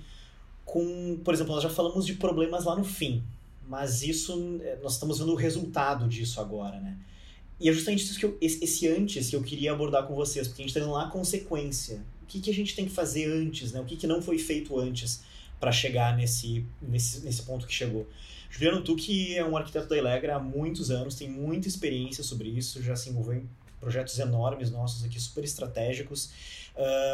com, 0.65 1.19
por 1.25 1.35
exemplo, 1.35 1.53
nós 1.55 1.63
já 1.63 1.71
falamos 1.71 2.07
de 2.07 2.15
problemas 2.15 2.65
lá 2.65 2.77
no 2.77 2.85
fim, 2.85 3.23
mas 3.69 4.03
isso, 4.03 4.61
é, 4.63 4.79
nós 4.81 4.93
estamos 4.93 5.19
vendo 5.19 5.33
o 5.33 5.37
resultado 5.37 6.07
disso 6.07 6.41
agora, 6.41 6.79
né? 6.79 6.97
E 7.61 7.69
é 7.69 7.73
justamente 7.73 8.05
isso 8.05 8.19
que 8.19 8.25
eu, 8.25 8.39
esse, 8.41 8.89
antes 8.89 9.29
que 9.29 9.37
eu 9.37 9.43
queria 9.43 9.73
abordar 9.73 10.07
com 10.07 10.15
vocês, 10.15 10.49
porque 10.49 10.63
a 10.63 10.65
gente 10.65 10.75
está 10.75 10.81
indo 10.81 10.93
lá 10.93 11.07
a 11.07 11.11
consequência. 11.11 12.03
O 12.23 12.27
que, 12.27 12.41
que 12.41 12.51
a 12.51 12.55
gente 12.55 12.75
tem 12.75 12.87
que 12.87 12.91
fazer 12.91 13.31
antes, 13.31 13.73
né? 13.73 13.81
O 13.81 13.85
que, 13.85 13.97
que 13.97 14.07
não 14.07 14.23
foi 14.23 14.39
feito 14.39 14.79
antes 14.79 15.23
para 15.61 15.71
chegar 15.71 16.17
nesse, 16.17 16.65
nesse, 16.81 17.21
nesse 17.21 17.43
ponto 17.43 17.67
que 17.67 17.75
chegou. 17.75 18.09
Juliano, 18.49 18.83
tu 18.83 18.97
que 18.97 19.37
é 19.37 19.45
um 19.45 19.57
arquiteto 19.57 19.89
da 19.89 19.97
Elegra 19.97 20.37
há 20.37 20.41
muitos 20.41 20.91
anos, 20.91 21.15
tem 21.15 21.29
muita 21.29 21.69
experiência 21.69 22.25
sobre 22.25 22.49
isso, 22.49 22.83
já 22.83 22.97
se 22.97 23.11
envolveu 23.11 23.35
em 23.35 23.49
projetos 23.79 24.19
enormes 24.19 24.71
nossos 24.71 25.05
aqui, 25.05 25.21
super 25.21 25.45
estratégicos. 25.45 26.31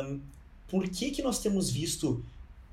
Um, 0.04 0.20
por 0.68 0.88
que 0.88 1.10
que 1.10 1.22
nós 1.22 1.40
temos 1.40 1.68
visto... 1.68 2.24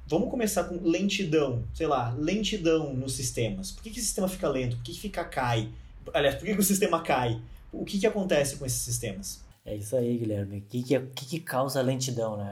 Vamos 0.05 0.29
começar 0.29 0.65
com 0.65 0.75
lentidão, 0.87 1.63
sei 1.73 1.87
lá, 1.87 2.13
lentidão 2.19 2.93
nos 2.93 3.13
sistemas. 3.13 3.71
Por 3.71 3.83
que, 3.83 3.89
que 3.89 3.99
o 3.99 4.03
sistema 4.03 4.27
fica 4.27 4.49
lento? 4.49 4.75
Por 4.75 4.83
que, 4.83 4.91
que 4.91 4.99
fica 4.99 5.23
cai? 5.23 5.69
Aliás, 6.13 6.35
por 6.35 6.45
que, 6.45 6.53
que 6.53 6.59
o 6.59 6.63
sistema 6.63 7.01
cai? 7.01 7.41
O 7.73 7.83
que, 7.83 7.99
que 7.99 8.07
acontece 8.07 8.55
com 8.55 8.65
esses 8.65 8.81
sistemas? 8.81 9.43
É 9.65 9.73
isso 9.73 9.95
aí, 9.95 10.17
Guilherme. 10.17 10.57
O 10.57 10.61
que, 10.61 10.83
que, 10.83 10.99
que, 10.99 11.25
que 11.25 11.39
causa 11.39 11.79
a 11.79 11.83
lentidão? 11.83 12.35
Né? 12.35 12.43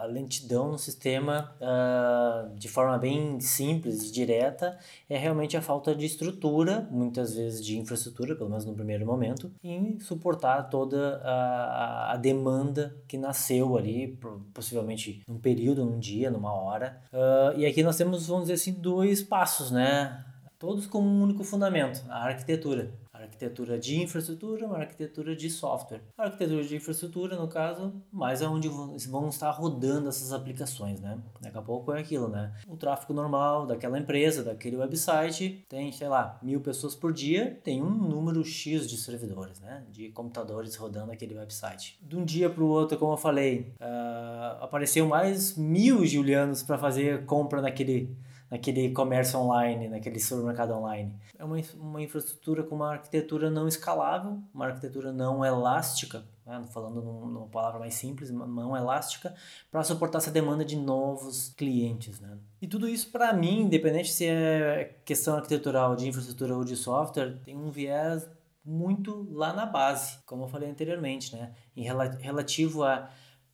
A 0.00 0.04
lentidão 0.06 0.72
no 0.72 0.78
sistema, 0.78 1.54
uh, 1.60 2.52
de 2.56 2.68
forma 2.68 2.98
bem 2.98 3.38
simples 3.38 4.02
e 4.02 4.12
direta, 4.12 4.76
é 5.08 5.16
realmente 5.16 5.56
a 5.56 5.62
falta 5.62 5.94
de 5.94 6.04
estrutura, 6.04 6.88
muitas 6.90 7.36
vezes 7.36 7.64
de 7.64 7.78
infraestrutura, 7.78 8.34
pelo 8.34 8.50
menos 8.50 8.64
no 8.64 8.74
primeiro 8.74 9.06
momento, 9.06 9.52
em 9.62 10.00
suportar 10.00 10.68
toda 10.68 11.20
a, 11.22 12.14
a 12.14 12.16
demanda 12.16 12.96
que 13.06 13.16
nasceu 13.16 13.76
ali, 13.76 14.18
possivelmente 14.52 15.22
num 15.28 15.38
período, 15.38 15.84
num 15.84 16.00
dia, 16.00 16.32
numa 16.32 16.52
hora. 16.52 17.00
Uh, 17.12 17.56
e 17.60 17.64
aqui 17.64 17.84
nós 17.84 17.96
temos, 17.96 18.26
vamos 18.26 18.44
dizer 18.48 18.54
assim, 18.54 18.72
dois 18.72 19.22
passos, 19.22 19.70
né? 19.70 20.24
todos 20.58 20.86
com 20.86 21.00
um 21.00 21.22
único 21.22 21.44
fundamento, 21.44 22.04
a 22.08 22.24
arquitetura. 22.24 22.90
Arquitetura 23.26 23.78
de 23.78 24.00
infraestrutura, 24.00 24.66
uma 24.66 24.78
arquitetura 24.78 25.36
de 25.36 25.50
software. 25.50 26.00
A 26.16 26.24
arquitetura 26.24 26.64
de 26.64 26.76
infraestrutura, 26.76 27.36
no 27.36 27.48
caso, 27.48 27.92
mais 28.10 28.40
é 28.40 28.48
onde 28.48 28.68
vão 29.08 29.28
estar 29.28 29.50
rodando 29.50 30.08
essas 30.08 30.32
aplicações, 30.32 31.00
né? 31.00 31.18
Daqui 31.40 31.58
a 31.58 31.62
pouco 31.62 31.92
é 31.92 32.00
aquilo, 32.00 32.28
né? 32.28 32.52
O 32.66 32.76
tráfego 32.76 33.12
normal 33.12 33.66
daquela 33.66 33.98
empresa, 33.98 34.42
daquele 34.42 34.76
website, 34.76 35.64
tem, 35.68 35.92
sei 35.92 36.08
lá, 36.08 36.38
mil 36.42 36.60
pessoas 36.60 36.94
por 36.94 37.12
dia, 37.12 37.58
tem 37.62 37.82
um 37.82 37.90
número 37.90 38.44
X 38.44 38.88
de 38.88 38.96
servidores, 38.96 39.60
né? 39.60 39.84
De 39.90 40.08
computadores 40.10 40.76
rodando 40.76 41.12
aquele 41.12 41.36
website. 41.36 41.98
De 42.00 42.16
um 42.16 42.24
dia 42.24 42.48
para 42.48 42.62
o 42.62 42.68
outro, 42.68 42.96
como 42.98 43.12
eu 43.12 43.16
falei, 43.16 43.72
uh, 43.80 44.64
apareceu 44.64 45.06
mais 45.06 45.56
mil 45.56 46.06
julianos 46.06 46.62
para 46.62 46.78
fazer 46.78 47.26
compra 47.26 47.60
naquele 47.60 48.16
naquele 48.50 48.90
comércio 48.92 49.38
online, 49.38 49.88
naquele 49.88 50.20
supermercado 50.20 50.72
online. 50.72 51.12
É 51.38 51.44
uma, 51.44 51.56
uma 51.78 52.02
infraestrutura 52.02 52.62
com 52.62 52.76
uma 52.76 52.92
arquitetura 52.92 53.50
não 53.50 53.66
escalável, 53.66 54.38
uma 54.54 54.66
arquitetura 54.66 55.12
não 55.12 55.44
elástica, 55.44 56.24
né? 56.46 56.62
falando 56.72 57.02
num, 57.02 57.26
numa 57.26 57.48
palavra 57.48 57.78
mais 57.80 57.94
simples, 57.94 58.30
não 58.30 58.76
elástica, 58.76 59.34
para 59.70 59.82
suportar 59.82 60.18
essa 60.18 60.30
demanda 60.30 60.64
de 60.64 60.76
novos 60.76 61.52
clientes. 61.56 62.20
Né? 62.20 62.38
E 62.62 62.66
tudo 62.66 62.88
isso, 62.88 63.10
para 63.10 63.32
mim, 63.32 63.62
independente 63.62 64.12
se 64.12 64.26
é 64.26 64.96
questão 65.04 65.36
arquitetural, 65.36 65.96
de 65.96 66.08
infraestrutura 66.08 66.56
ou 66.56 66.64
de 66.64 66.76
software, 66.76 67.38
tem 67.44 67.56
um 67.56 67.70
viés 67.70 68.28
muito 68.64 69.28
lá 69.32 69.52
na 69.52 69.66
base, 69.66 70.18
como 70.26 70.44
eu 70.44 70.48
falei 70.48 70.70
anteriormente, 70.70 71.34
né? 71.34 71.52
em 71.76 71.82
relativo 71.82 72.84
a 72.84 73.08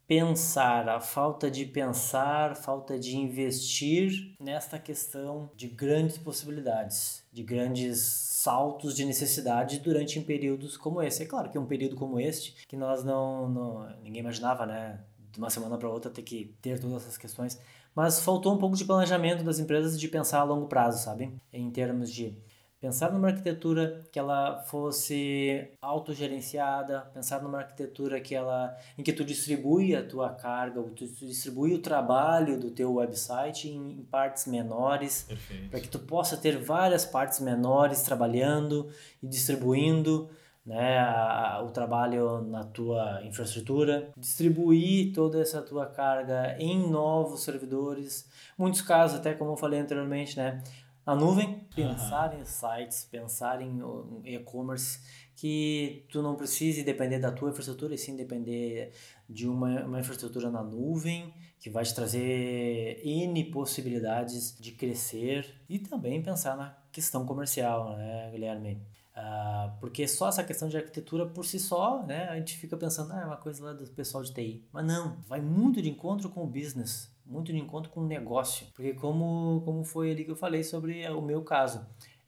pensar, 0.06 0.88
a 0.88 1.00
falta 1.00 1.50
de 1.50 1.64
pensar, 1.64 2.56
falta 2.56 2.98
de 2.98 3.16
investir 3.16 4.34
nesta 4.38 4.78
questão 4.78 5.50
de 5.56 5.68
grandes 5.68 6.18
possibilidades, 6.18 7.24
de 7.32 7.42
grandes 7.42 7.98
saltos 7.98 8.94
de 8.94 9.04
necessidade 9.04 9.78
durante 9.78 10.20
períodos 10.20 10.76
como 10.76 11.02
esse. 11.02 11.22
É 11.22 11.26
claro 11.26 11.50
que 11.50 11.58
um 11.58 11.66
período 11.66 11.96
como 11.96 12.18
este 12.18 12.66
que 12.66 12.76
nós 12.76 13.04
não, 13.04 13.48
não 13.48 13.96
ninguém 14.02 14.20
imaginava, 14.20 14.66
né, 14.66 15.00
de 15.30 15.38
uma 15.38 15.48
semana 15.48 15.78
para 15.78 15.88
outra 15.88 16.10
ter 16.10 16.22
que 16.22 16.54
ter 16.60 16.78
todas 16.78 17.02
essas 17.02 17.16
questões, 17.16 17.58
mas 17.94 18.20
faltou 18.20 18.54
um 18.54 18.58
pouco 18.58 18.76
de 18.76 18.84
planejamento 18.84 19.42
das 19.42 19.58
empresas 19.58 19.98
de 19.98 20.08
pensar 20.08 20.40
a 20.40 20.44
longo 20.44 20.66
prazo, 20.66 21.02
sabe? 21.02 21.32
Em 21.52 21.70
termos 21.70 22.10
de 22.10 22.36
pensar 22.82 23.12
numa 23.12 23.28
arquitetura 23.28 24.02
que 24.10 24.18
ela 24.18 24.60
fosse 24.64 25.68
autogerenciada, 25.80 27.02
pensar 27.14 27.40
numa 27.40 27.58
arquitetura 27.58 28.20
que 28.20 28.34
ela 28.34 28.76
em 28.98 29.04
que 29.04 29.12
tu 29.12 29.24
distribui 29.24 29.94
a 29.94 30.04
tua 30.04 30.30
carga, 30.30 30.82
tu, 30.82 31.06
tu 31.06 31.24
distribui 31.24 31.74
o 31.74 31.78
trabalho 31.78 32.58
do 32.58 32.72
teu 32.72 32.94
website 32.94 33.68
em, 33.68 33.92
em 33.92 34.02
partes 34.02 34.46
menores, 34.46 35.28
para 35.70 35.78
que 35.78 35.86
tu 35.86 36.00
possa 36.00 36.36
ter 36.36 36.58
várias 36.58 37.06
partes 37.06 37.38
menores 37.38 38.02
trabalhando 38.02 38.90
e 39.22 39.28
distribuindo 39.28 40.28
né, 40.66 40.98
a, 40.98 41.54
a, 41.54 41.62
o 41.62 41.70
trabalho 41.70 42.42
na 42.42 42.64
tua 42.64 43.20
infraestrutura, 43.24 44.10
distribuir 44.16 45.12
toda 45.12 45.40
essa 45.40 45.62
tua 45.62 45.86
carga 45.86 46.56
em 46.58 46.90
novos 46.90 47.44
servidores, 47.44 48.28
muitos 48.58 48.82
casos 48.82 49.20
até 49.20 49.34
como 49.34 49.52
eu 49.52 49.56
falei 49.56 49.78
anteriormente, 49.78 50.36
né, 50.36 50.60
na 51.04 51.14
nuvem, 51.14 51.66
pensar 51.74 52.32
uhum. 52.32 52.40
em 52.40 52.44
sites, 52.44 53.04
pensar 53.04 53.60
em 53.60 53.80
e-commerce, 54.24 55.00
que 55.34 56.06
tu 56.10 56.22
não 56.22 56.36
precise 56.36 56.84
depender 56.84 57.18
da 57.18 57.32
tua 57.32 57.50
infraestrutura, 57.50 57.94
e 57.94 57.98
sim 57.98 58.16
depender 58.16 58.92
de 59.28 59.48
uma, 59.48 59.84
uma 59.84 60.00
infraestrutura 60.00 60.50
na 60.50 60.62
nuvem, 60.62 61.34
que 61.58 61.70
vai 61.70 61.84
te 61.84 61.94
trazer 61.94 63.00
N 63.04 63.44
possibilidades 63.50 64.56
de 64.58 64.72
crescer 64.72 65.46
e 65.68 65.78
também 65.78 66.22
pensar 66.22 66.56
na 66.56 66.76
questão 66.90 67.24
comercial, 67.26 67.96
né, 67.96 68.30
Guilherme? 68.30 68.82
Uh, 69.16 69.78
porque 69.78 70.08
só 70.08 70.28
essa 70.28 70.42
questão 70.42 70.68
de 70.68 70.76
arquitetura 70.76 71.26
por 71.26 71.44
si 71.44 71.60
só, 71.60 72.02
né, 72.04 72.28
a 72.28 72.36
gente 72.36 72.56
fica 72.56 72.76
pensando, 72.76 73.12
ah, 73.12 73.20
é 73.20 73.26
uma 73.26 73.36
coisa 73.36 73.62
lá 73.64 73.72
do 73.72 73.86
pessoal 73.90 74.22
de 74.22 74.32
TI. 74.32 74.66
Mas 74.72 74.86
não, 74.86 75.16
vai 75.28 75.40
muito 75.40 75.82
de 75.82 75.90
encontro 75.90 76.30
com 76.30 76.42
o 76.42 76.46
business 76.46 77.11
muito 77.32 77.50
de 77.50 77.58
encontro 77.58 77.90
com 77.90 78.00
o 78.00 78.06
negócio. 78.06 78.66
Porque 78.74 78.92
como, 78.92 79.62
como 79.64 79.82
foi 79.82 80.10
ali 80.10 80.24
que 80.24 80.30
eu 80.30 80.36
falei 80.36 80.62
sobre 80.62 81.08
o 81.08 81.22
meu 81.22 81.42
caso. 81.42 81.84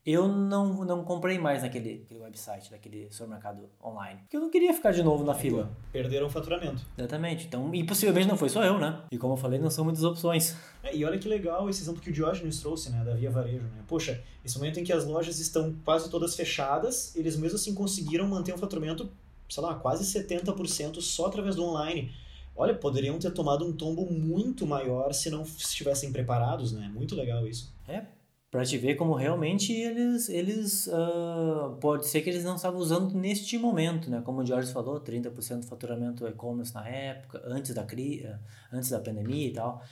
Eu 0.06 0.28
não, 0.28 0.84
não 0.84 1.02
comprei 1.02 1.38
mais 1.38 1.62
naquele, 1.62 2.00
naquele 2.00 2.20
website, 2.20 2.70
daquele 2.70 3.11
supermercado 3.11 3.70
online. 3.82 4.20
Porque 4.20 4.37
eu 4.37 4.40
não 4.40 4.50
queria 4.50 4.75
ficar 4.75 4.92
de 4.92 5.02
novo 5.02 5.25
na 5.25 5.32
fila. 5.32 5.75
Perderam 5.90 6.26
o 6.26 6.30
faturamento. 6.30 6.84
Exatamente. 6.99 7.46
Então, 7.46 7.75
e 7.75 7.82
possivelmente 7.84 8.28
não 8.28 8.37
foi 8.37 8.50
só 8.50 8.62
eu, 8.62 8.78
né? 8.78 9.00
E 9.11 9.16
como 9.16 9.32
eu 9.32 9.38
falei, 9.38 9.58
não 9.58 9.70
são 9.70 9.82
muitas 9.82 10.04
opções. 10.04 10.54
É, 10.82 10.94
e 10.94 11.06
olha 11.06 11.18
que 11.18 11.26
legal 11.26 11.70
esse 11.70 11.80
exemplo 11.80 12.02
que 12.02 12.11
o 12.11 12.12
Diógenes 12.12 12.61
trouxe, 12.61 12.90
né? 12.90 13.02
Da 13.02 13.14
Via 13.14 13.30
Varejo, 13.30 13.64
né? 13.64 13.82
Poxa, 13.88 14.23
esse 14.44 14.58
momento 14.58 14.78
em 14.78 14.84
que 14.84 14.92
as 14.92 15.06
lojas 15.06 15.38
estão 15.38 15.75
quase 15.82 16.11
todas 16.11 16.37
fechadas, 16.37 17.16
eles 17.16 17.38
mesmo 17.38 17.56
assim 17.56 17.73
conseguiram 17.73 18.28
manter 18.28 18.52
um 18.52 18.58
faturamento, 18.58 19.11
sei 19.49 19.62
lá, 19.62 19.75
quase 19.75 20.04
70% 20.04 21.00
só 21.00 21.26
através 21.28 21.56
do 21.56 21.64
online 21.64 22.12
olha, 22.56 22.75
poderiam 22.75 23.18
ter 23.18 23.30
tomado 23.30 23.66
um 23.66 23.73
tombo 23.73 24.11
muito 24.11 24.66
maior 24.66 25.12
se 25.12 25.30
não 25.30 25.42
estivessem 25.42 26.12
preparados, 26.12 26.73
né? 26.73 26.90
Muito 26.92 27.14
legal 27.14 27.46
isso. 27.46 27.75
É, 27.88 28.04
para 28.54 28.64
te 28.64 28.78
ver 28.78 28.94
como 28.94 29.14
realmente 29.14 29.73
eles, 29.73 30.28
eles 30.28 30.87
uh, 30.87 31.76
pode 31.80 32.06
ser 32.06 32.23
que 32.23 32.30
eles 32.30 32.44
não 32.44 32.54
estavam 32.54 32.78
usando 32.78 33.12
neste 33.12 33.58
momento, 33.58 34.08
né? 34.08 34.23
Como 34.25 34.42
o 34.42 34.46
Jorge 34.46 34.73
falou, 34.73 35.00
30% 35.00 35.61
do 35.61 35.66
faturamento 35.66 36.25
e-commerce 36.25 36.73
na 36.73 36.88
época, 36.88 37.42
antes 37.44 37.75
da 37.75 37.82
crise, 37.82 38.32
antes 38.73 38.90
da 38.90 39.00
pandemia 39.00 39.49
e 39.49 39.52
tal. 39.52 39.82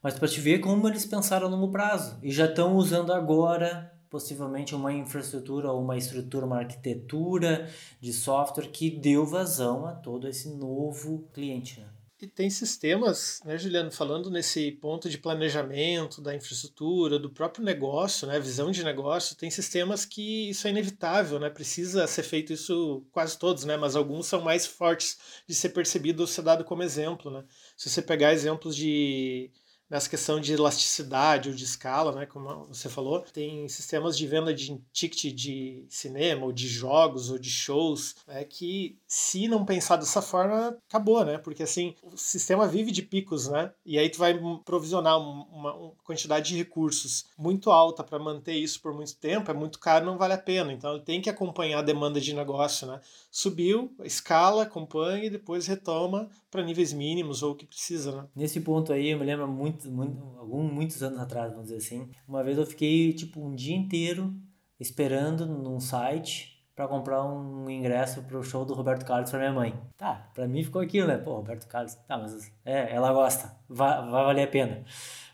Mas 0.00 0.16
para 0.16 0.28
te 0.28 0.40
ver 0.40 0.60
como 0.60 0.86
eles 0.88 1.04
pensaram 1.04 1.48
a 1.48 1.50
longo 1.50 1.72
prazo 1.72 2.16
e 2.22 2.30
já 2.30 2.46
estão 2.46 2.76
usando 2.76 3.12
agora 3.12 3.92
possivelmente 4.08 4.72
uma 4.72 4.92
infraestrutura 4.92 5.72
ou 5.72 5.82
uma 5.82 5.96
estrutura, 5.96 6.46
uma 6.46 6.58
arquitetura 6.58 7.68
de 8.00 8.12
software 8.12 8.68
que 8.68 8.88
deu 8.88 9.26
vazão 9.26 9.84
a 9.84 9.94
todo 9.94 10.28
esse 10.28 10.48
novo 10.54 11.24
cliente. 11.32 11.80
Né? 11.80 11.86
E 12.22 12.28
tem 12.28 12.48
sistemas, 12.48 13.40
né, 13.44 13.58
Juliano, 13.58 13.90
falando 13.90 14.30
nesse 14.30 14.70
ponto 14.70 15.10
de 15.10 15.18
planejamento 15.18 16.22
da 16.22 16.32
infraestrutura, 16.32 17.18
do 17.18 17.28
próprio 17.28 17.64
negócio, 17.64 18.28
né, 18.28 18.38
visão 18.38 18.70
de 18.70 18.84
negócio, 18.84 19.34
tem 19.34 19.50
sistemas 19.50 20.04
que 20.04 20.48
isso 20.48 20.68
é 20.68 20.70
inevitável, 20.70 21.40
né, 21.40 21.50
precisa 21.50 22.06
ser 22.06 22.22
feito 22.22 22.52
isso 22.52 23.04
quase 23.10 23.36
todos, 23.36 23.64
né, 23.64 23.76
mas 23.76 23.96
alguns 23.96 24.26
são 24.26 24.40
mais 24.40 24.64
fortes 24.64 25.18
de 25.48 25.54
ser 25.56 25.70
percebido 25.70 26.20
ou 26.20 26.26
ser 26.28 26.42
dado 26.42 26.62
como 26.62 26.84
exemplo, 26.84 27.28
né. 27.28 27.42
Se 27.76 27.90
você 27.90 28.00
pegar 28.00 28.32
exemplos 28.32 28.76
de 28.76 29.50
nessa 29.92 30.08
questão 30.08 30.40
de 30.40 30.54
elasticidade 30.54 31.50
ou 31.50 31.54
de 31.54 31.64
escala, 31.64 32.12
né, 32.12 32.24
como 32.24 32.64
você 32.64 32.88
falou, 32.88 33.20
tem 33.20 33.68
sistemas 33.68 34.16
de 34.16 34.26
venda 34.26 34.54
de 34.54 34.80
ticket 34.90 35.34
de 35.34 35.84
cinema 35.86 36.46
ou 36.46 36.50
de 36.50 36.66
jogos 36.66 37.28
ou 37.28 37.38
de 37.38 37.50
shows, 37.50 38.16
né, 38.26 38.42
que 38.42 38.98
se 39.06 39.46
não 39.46 39.66
pensar 39.66 39.96
dessa 39.96 40.22
forma, 40.22 40.78
acabou, 40.88 41.22
né? 41.22 41.36
Porque 41.36 41.62
assim, 41.62 41.94
o 42.02 42.16
sistema 42.16 42.66
vive 42.66 42.90
de 42.90 43.02
picos, 43.02 43.48
né? 43.48 43.70
E 43.84 43.98
aí 43.98 44.08
tu 44.08 44.18
vai 44.18 44.40
provisionar 44.64 45.18
uma, 45.18 45.92
quantidade 46.02 46.48
de 46.48 46.56
recursos 46.56 47.26
muito 47.36 47.70
alta 47.70 48.02
para 48.02 48.18
manter 48.18 48.54
isso 48.54 48.80
por 48.80 48.94
muito 48.94 49.14
tempo, 49.16 49.50
é 49.50 49.54
muito 49.54 49.78
caro, 49.78 50.06
não 50.06 50.16
vale 50.16 50.32
a 50.32 50.38
pena. 50.38 50.72
Então 50.72 50.98
tem 50.98 51.20
que 51.20 51.28
acompanhar 51.28 51.80
a 51.80 51.82
demanda 51.82 52.18
de 52.18 52.32
negócio, 52.32 52.86
né? 52.86 52.98
Subiu, 53.34 53.96
escala, 54.04 54.64
acompanha 54.64 55.24
e 55.24 55.30
depois 55.30 55.66
retoma 55.66 56.28
para 56.50 56.62
níveis 56.62 56.92
mínimos 56.92 57.42
ou 57.42 57.52
o 57.52 57.54
que 57.54 57.64
precisa, 57.64 58.14
né? 58.14 58.28
Nesse 58.36 58.60
ponto 58.60 58.92
aí, 58.92 59.08
eu 59.08 59.18
me 59.18 59.24
lembro 59.24 59.48
muito, 59.48 59.90
muito 59.90 60.22
alguns 60.38 60.70
muitos 60.70 61.02
anos 61.02 61.18
atrás, 61.18 61.50
vamos 61.50 61.70
dizer 61.70 61.78
assim, 61.78 62.10
uma 62.28 62.44
vez 62.44 62.58
eu 62.58 62.66
fiquei 62.66 63.10
tipo 63.14 63.40
um 63.40 63.54
dia 63.54 63.74
inteiro 63.74 64.34
esperando 64.78 65.46
num 65.46 65.80
site 65.80 66.62
para 66.76 66.86
comprar 66.86 67.24
um 67.24 67.70
ingresso 67.70 68.22
pro 68.24 68.42
show 68.42 68.66
do 68.66 68.74
Roberto 68.74 69.06
Carlos 69.06 69.30
para 69.30 69.38
minha 69.38 69.52
mãe. 69.54 69.80
Tá, 69.96 70.28
para 70.34 70.46
mim 70.46 70.62
ficou 70.62 70.82
aquilo, 70.82 71.08
né? 71.08 71.16
Pô, 71.16 71.36
Roberto 71.36 71.66
Carlos, 71.66 71.94
tá, 72.06 72.18
mas 72.18 72.52
é, 72.66 72.94
ela 72.94 73.14
gosta, 73.14 73.56
vai, 73.66 73.96
vai 74.10 74.24
valer 74.24 74.42
a 74.42 74.48
pena. 74.48 74.84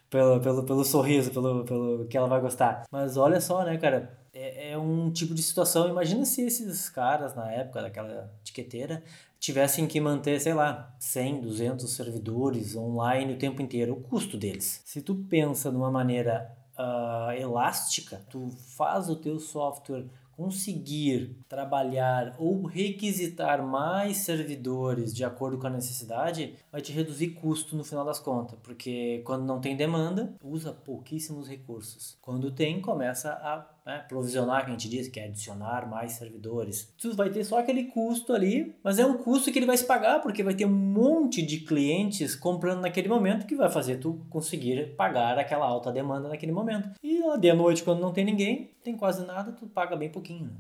Pelo, 0.09 0.41
pelo, 0.41 0.65
pelo 0.65 0.85
sorriso, 0.85 1.33
pelo, 1.33 1.65
pelo 1.65 2.07
que 2.07 2.17
ela 2.17 2.29
vai 2.29 2.41
gostar. 2.41 2.85
Mas 2.93 3.17
olha 3.17 3.41
só, 3.41 3.65
né, 3.65 3.77
cara? 3.77 4.19
É, 4.41 4.71
é 4.71 4.79
um 4.79 5.11
tipo 5.11 5.35
de 5.35 5.43
situação. 5.43 5.89
Imagina 5.89 6.25
se 6.25 6.43
esses 6.43 6.89
caras, 6.89 7.35
na 7.35 7.51
época 7.51 7.83
daquela 7.83 8.33
etiqueteira, 8.41 9.03
tivessem 9.41 9.87
que 9.89 10.01
manter, 10.01 10.41
sei 10.41 10.55
lá, 10.55 10.95
100, 11.01 11.41
200 11.41 11.93
servidores 11.93 12.77
online 12.77 13.35
o 13.35 13.39
tempo 13.39 13.61
inteiro, 13.61 13.95
o 13.95 14.01
custo 14.01 14.37
deles. 14.37 14.81
Se 14.85 15.03
tu 15.03 15.17
pensa 15.29 15.71
de 15.71 15.77
uma 15.77 15.91
maneira 15.91 16.57
uh, 16.79 17.33
elástica, 17.33 18.21
tu 18.31 18.49
faz 18.77 19.09
o 19.09 19.17
teu 19.17 19.41
software 19.41 20.07
conseguir 20.39 21.37
trabalhar 21.49 22.37
ou 22.39 22.65
requisitar 22.65 23.61
mais 23.61 24.19
servidores 24.19 25.13
de 25.13 25.25
acordo 25.25 25.59
com 25.59 25.67
a 25.67 25.71
necessidade, 25.71 26.55
vai 26.79 26.83
te 26.83 26.93
reduzir 26.93 27.31
custo 27.31 27.77
no 27.77 27.83
final 27.83 28.05
das 28.05 28.21
contas, 28.21 28.57
porque 28.63 29.21
quando 29.25 29.45
não 29.45 29.61
tem 29.61 29.77
demanda, 29.77 30.33
usa 30.41 30.73
pouquíssimos 30.73 31.49
recursos. 31.49 32.17
Quando 32.23 32.53
tem, 32.53 32.81
começa 32.81 33.33
a 33.33 33.67
né, 33.85 34.05
provisionar, 34.09 34.65
que 34.65 34.71
a 34.71 34.73
gente 34.75 34.89
diz, 34.89 35.09
que 35.09 35.19
é 35.19 35.25
adicionar 35.25 35.89
mais 35.89 36.13
servidores. 36.13 36.95
Tu 36.97 37.17
vai 37.17 37.31
ter 37.31 37.43
só 37.43 37.59
aquele 37.59 37.85
custo 37.85 38.33
ali, 38.33 38.77
mas 38.83 39.01
é 39.01 39.05
um 39.05 39.19
custo 39.19 39.51
que 39.51 39.59
ele 39.59 39.67
vai 39.67 39.77
se 39.77 39.87
pagar, 39.87 40.21
porque 40.21 40.43
vai 40.45 40.55
ter 40.55 40.67
um 40.67 40.73
monte 40.73 41.43
de 41.43 41.59
clientes 41.61 42.37
comprando 42.37 42.81
naquele 42.81 43.09
momento 43.09 43.47
que 43.47 43.57
vai 43.57 43.69
fazer 43.69 43.97
tu 43.97 44.25
conseguir 44.31 44.95
pagar 44.95 45.37
aquela 45.37 45.67
alta 45.67 45.91
demanda 45.91 46.29
naquele 46.29 46.53
momento. 46.53 46.91
E 47.03 47.21
lá 47.21 47.37
de 47.37 47.53
noite, 47.53 47.83
quando 47.83 48.01
não 48.01 48.13
tem 48.13 48.25
ninguém, 48.25 48.71
tem 48.85 48.97
quase 48.97 49.27
nada, 49.27 49.51
tu 49.51 49.67
paga 49.67 49.97
bem 49.97 50.11
pouquinho. 50.11 50.47
Né? 50.47 50.57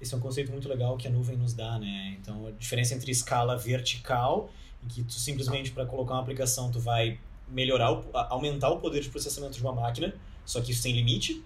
esse 0.00 0.14
é 0.14 0.16
um 0.16 0.20
conceito 0.20 0.52
muito 0.52 0.68
legal 0.68 0.96
que 0.96 1.08
a 1.08 1.10
nuvem 1.10 1.36
nos 1.36 1.54
dá, 1.54 1.78
né? 1.78 2.16
Então, 2.20 2.46
a 2.46 2.50
diferença 2.50 2.94
entre 2.94 3.10
escala 3.10 3.56
vertical, 3.56 4.50
em 4.84 4.88
que 4.88 5.02
tu 5.02 5.14
simplesmente 5.14 5.70
para 5.70 5.86
colocar 5.86 6.14
uma 6.14 6.20
aplicação 6.20 6.70
tu 6.70 6.78
vai 6.78 7.18
melhorar, 7.48 7.92
o, 7.92 8.04
aumentar 8.12 8.70
o 8.70 8.78
poder 8.78 9.00
de 9.00 9.08
processamento 9.08 9.54
de 9.54 9.62
uma 9.62 9.72
máquina, 9.72 10.14
só 10.44 10.60
que 10.60 10.72
isso 10.72 10.82
tem 10.82 10.94
limite. 10.94 11.44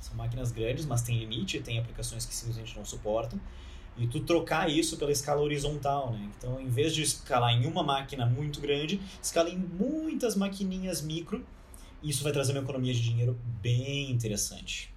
São 0.00 0.16
máquinas 0.16 0.50
grandes, 0.50 0.84
mas 0.84 1.02
tem 1.02 1.18
limite, 1.18 1.60
tem 1.60 1.78
aplicações 1.78 2.26
que 2.26 2.34
simplesmente 2.34 2.76
não 2.76 2.84
suportam. 2.84 3.40
E 3.96 4.06
tu 4.06 4.20
trocar 4.20 4.70
isso 4.70 4.96
pela 4.96 5.12
escala 5.12 5.42
horizontal, 5.42 6.12
né? 6.12 6.30
Então, 6.36 6.60
em 6.60 6.68
vez 6.68 6.94
de 6.94 7.02
escalar 7.02 7.52
em 7.52 7.66
uma 7.66 7.82
máquina 7.82 8.24
muito 8.24 8.60
grande, 8.60 9.00
escala 9.22 9.50
em 9.50 9.58
muitas 9.58 10.34
maquininhas 10.34 11.02
micro. 11.02 11.44
Isso 12.02 12.24
vai 12.24 12.32
trazer 12.32 12.52
uma 12.52 12.62
economia 12.62 12.92
de 12.92 13.02
dinheiro 13.02 13.38
bem 13.60 14.10
interessante. 14.10 14.91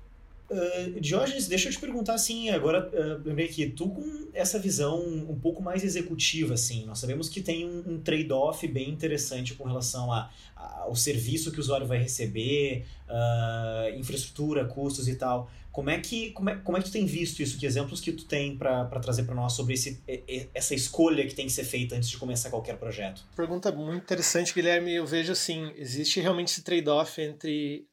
Uh, 0.49 0.99
Diógenes, 0.99 1.47
deixa 1.47 1.69
eu 1.69 1.71
te 1.71 1.79
perguntar 1.79 2.13
assim, 2.13 2.49
agora 2.49 2.87
uh, 2.93 3.27
lembrei 3.27 3.47
que 3.47 3.67
tu 3.67 3.89
com 3.89 4.27
essa 4.33 4.59
visão 4.59 4.99
um 5.03 5.39
pouco 5.39 5.61
mais 5.61 5.83
executiva, 5.83 6.53
assim, 6.53 6.85
nós 6.85 6.99
sabemos 6.99 7.27
que 7.27 7.41
tem 7.41 7.65
um, 7.65 7.93
um 7.93 7.99
trade-off 7.99 8.67
bem 8.67 8.89
interessante 8.89 9.55
com 9.55 9.63
relação 9.63 10.11
a, 10.11 10.29
a, 10.55 10.81
ao 10.81 10.95
serviço 10.95 11.51
que 11.51 11.57
o 11.57 11.61
usuário 11.61 11.87
vai 11.87 11.97
receber, 11.97 12.85
uh, 13.09 13.97
infraestrutura, 13.97 14.65
custos 14.65 15.07
e 15.07 15.15
tal. 15.15 15.49
Como 15.71 15.89
é 15.89 15.99
que 15.99 16.31
como 16.31 16.49
é, 16.49 16.55
como 16.55 16.77
é 16.77 16.81
que 16.81 16.87
tu 16.87 16.93
tem 16.93 17.05
visto 17.05 17.41
isso? 17.41 17.57
Que 17.57 17.65
exemplos 17.65 17.99
que 17.99 18.13
tu 18.13 18.23
tem 18.23 18.55
para 18.55 18.85
trazer 19.01 19.23
para 19.23 19.35
nós 19.35 19.51
sobre 19.51 19.73
esse, 19.73 20.01
essa 20.53 20.73
escolha 20.73 21.27
que 21.27 21.35
tem 21.35 21.47
que 21.47 21.51
ser 21.51 21.65
feita 21.65 21.95
antes 21.95 22.09
de 22.09 22.17
começar 22.17 22.49
qualquer 22.49 22.77
projeto? 22.77 23.25
Pergunta 23.35 23.73
muito 23.73 24.03
interessante, 24.03 24.53
Guilherme. 24.53 24.93
Eu 24.93 25.05
vejo 25.05 25.33
assim, 25.33 25.73
existe 25.75 26.21
realmente 26.21 26.47
esse 26.47 26.61
trade-off 26.61 27.21
entre 27.21 27.85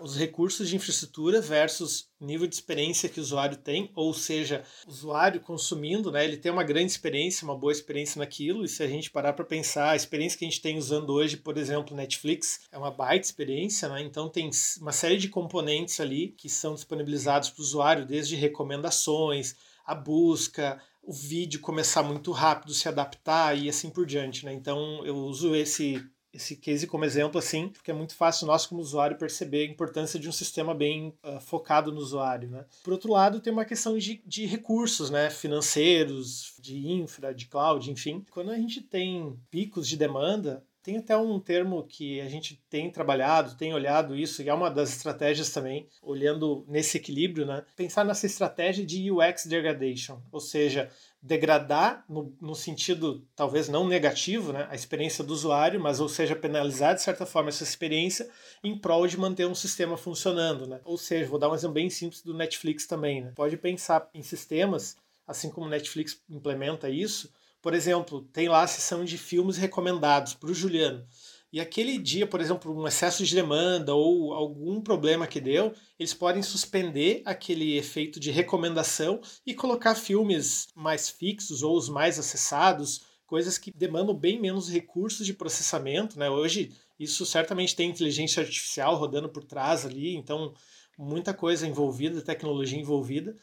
os 0.00 0.16
recursos 0.16 0.68
de 0.68 0.76
infraestrutura 0.76 1.40
versus 1.40 2.10
nível 2.20 2.46
de 2.46 2.54
experiência 2.54 3.08
que 3.08 3.18
o 3.18 3.22
usuário 3.22 3.56
tem, 3.56 3.90
ou 3.94 4.12
seja, 4.12 4.62
o 4.86 4.90
usuário 4.90 5.40
consumindo, 5.40 6.12
né, 6.12 6.24
ele 6.24 6.36
tem 6.36 6.52
uma 6.52 6.62
grande 6.62 6.92
experiência, 6.92 7.44
uma 7.44 7.56
boa 7.56 7.72
experiência 7.72 8.18
naquilo, 8.18 8.64
e 8.64 8.68
se 8.68 8.82
a 8.82 8.86
gente 8.86 9.10
parar 9.10 9.32
para 9.32 9.44
pensar, 9.44 9.90
a 9.90 9.96
experiência 9.96 10.38
que 10.38 10.44
a 10.44 10.48
gente 10.48 10.60
tem 10.60 10.76
usando 10.76 11.10
hoje, 11.10 11.36
por 11.36 11.56
exemplo, 11.56 11.96
Netflix, 11.96 12.60
é 12.70 12.78
uma 12.78 12.90
baita 12.90 13.26
experiência, 13.26 13.88
né, 13.88 14.02
então 14.02 14.28
tem 14.28 14.50
uma 14.80 14.92
série 14.92 15.16
de 15.16 15.28
componentes 15.28 15.98
ali 16.00 16.28
que 16.36 16.48
são 16.48 16.74
disponibilizados 16.74 17.50
para 17.50 17.60
o 17.60 17.64
usuário, 17.64 18.06
desde 18.06 18.36
recomendações, 18.36 19.56
a 19.84 19.94
busca, 19.94 20.80
o 21.02 21.12
vídeo 21.12 21.60
começar 21.60 22.02
muito 22.02 22.30
rápido, 22.30 22.72
se 22.72 22.88
adaptar 22.88 23.58
e 23.58 23.68
assim 23.68 23.90
por 23.90 24.06
diante, 24.06 24.44
né? 24.44 24.52
Então 24.52 25.04
eu 25.04 25.16
uso 25.16 25.54
esse 25.54 26.00
esse 26.32 26.56
case 26.56 26.86
como 26.86 27.04
exemplo, 27.04 27.38
assim, 27.38 27.68
porque 27.68 27.90
é 27.90 27.94
muito 27.94 28.14
fácil 28.14 28.46
nós, 28.46 28.66
como 28.66 28.80
usuário, 28.80 29.18
perceber 29.18 29.66
a 29.66 29.70
importância 29.70 30.18
de 30.18 30.28
um 30.28 30.32
sistema 30.32 30.74
bem 30.74 31.14
uh, 31.22 31.40
focado 31.40 31.92
no 31.92 32.00
usuário. 32.00 32.48
Né? 32.48 32.64
Por 32.82 32.92
outro 32.92 33.12
lado, 33.12 33.40
tem 33.40 33.52
uma 33.52 33.64
questão 33.64 33.98
de, 33.98 34.22
de 34.26 34.46
recursos 34.46 35.10
né? 35.10 35.28
financeiros, 35.28 36.54
de 36.58 36.90
infra, 36.90 37.34
de 37.34 37.46
cloud, 37.46 37.90
enfim. 37.90 38.24
Quando 38.30 38.50
a 38.50 38.56
gente 38.56 38.80
tem 38.80 39.38
picos 39.50 39.86
de 39.86 39.96
demanda, 39.96 40.64
tem 40.82 40.96
até 40.96 41.16
um 41.16 41.38
termo 41.38 41.84
que 41.84 42.20
a 42.20 42.28
gente 42.28 42.60
tem 42.68 42.90
trabalhado, 42.90 43.56
tem 43.56 43.72
olhado 43.72 44.16
isso, 44.16 44.42
e 44.42 44.48
é 44.48 44.54
uma 44.54 44.68
das 44.68 44.90
estratégias 44.90 45.50
também, 45.50 45.88
olhando 46.02 46.64
nesse 46.66 46.96
equilíbrio, 46.96 47.46
né? 47.46 47.64
Pensar 47.76 48.04
nessa 48.04 48.26
estratégia 48.26 48.84
de 48.84 49.10
UX 49.10 49.46
degradation, 49.46 50.20
ou 50.32 50.40
seja, 50.40 50.90
degradar 51.22 52.04
no, 52.08 52.34
no, 52.40 52.54
sentido 52.54 53.24
talvez 53.36 53.68
não 53.68 53.86
negativo, 53.86 54.52
né, 54.52 54.66
a 54.68 54.74
experiência 54.74 55.22
do 55.22 55.32
usuário, 55.32 55.80
mas 55.80 56.00
ou 56.00 56.08
seja, 56.08 56.34
penalizar 56.34 56.96
de 56.96 57.02
certa 57.02 57.24
forma 57.24 57.48
essa 57.48 57.62
experiência 57.62 58.28
em 58.64 58.76
prol 58.76 59.06
de 59.06 59.16
manter 59.16 59.46
um 59.46 59.54
sistema 59.54 59.96
funcionando, 59.96 60.66
né? 60.66 60.80
Ou 60.84 60.98
seja, 60.98 61.30
vou 61.30 61.38
dar 61.38 61.48
um 61.48 61.54
exemplo 61.54 61.74
bem 61.74 61.88
simples 61.88 62.22
do 62.22 62.34
Netflix 62.34 62.86
também, 62.86 63.22
né? 63.22 63.32
Pode 63.36 63.56
pensar 63.56 64.10
em 64.12 64.22
sistemas, 64.22 64.96
assim 65.24 65.48
como 65.48 65.66
o 65.66 65.70
Netflix 65.70 66.20
implementa 66.28 66.90
isso, 66.90 67.32
por 67.62 67.72
exemplo, 67.72 68.22
tem 68.32 68.48
lá 68.48 68.62
a 68.62 68.66
seção 68.66 69.04
de 69.04 69.16
filmes 69.16 69.56
recomendados 69.56 70.34
para 70.34 70.50
o 70.50 70.54
Juliano 70.54 71.06
e 71.52 71.60
aquele 71.60 71.98
dia, 71.98 72.26
por 72.26 72.40
exemplo, 72.40 72.74
um 72.74 72.88
excesso 72.88 73.22
de 73.22 73.34
demanda 73.34 73.94
ou 73.94 74.32
algum 74.32 74.80
problema 74.80 75.26
que 75.26 75.38
deu, 75.38 75.74
eles 75.98 76.14
podem 76.14 76.42
suspender 76.42 77.20
aquele 77.26 77.76
efeito 77.76 78.18
de 78.18 78.30
recomendação 78.30 79.20
e 79.44 79.52
colocar 79.52 79.94
filmes 79.94 80.68
mais 80.74 81.10
fixos 81.10 81.62
ou 81.62 81.76
os 81.76 81.90
mais 81.90 82.18
acessados, 82.18 83.04
coisas 83.26 83.58
que 83.58 83.70
demandam 83.70 84.14
bem 84.14 84.40
menos 84.40 84.70
recursos 84.70 85.26
de 85.26 85.34
processamento. 85.34 86.18
Né? 86.18 86.30
Hoje, 86.30 86.72
isso 86.98 87.26
certamente 87.26 87.76
tem 87.76 87.90
inteligência 87.90 88.42
artificial 88.42 88.96
rodando 88.96 89.28
por 89.28 89.44
trás 89.44 89.84
ali, 89.84 90.16
então 90.16 90.54
muita 90.96 91.34
coisa 91.34 91.66
envolvida, 91.66 92.22
tecnologia 92.22 92.80
envolvida. 92.80 93.36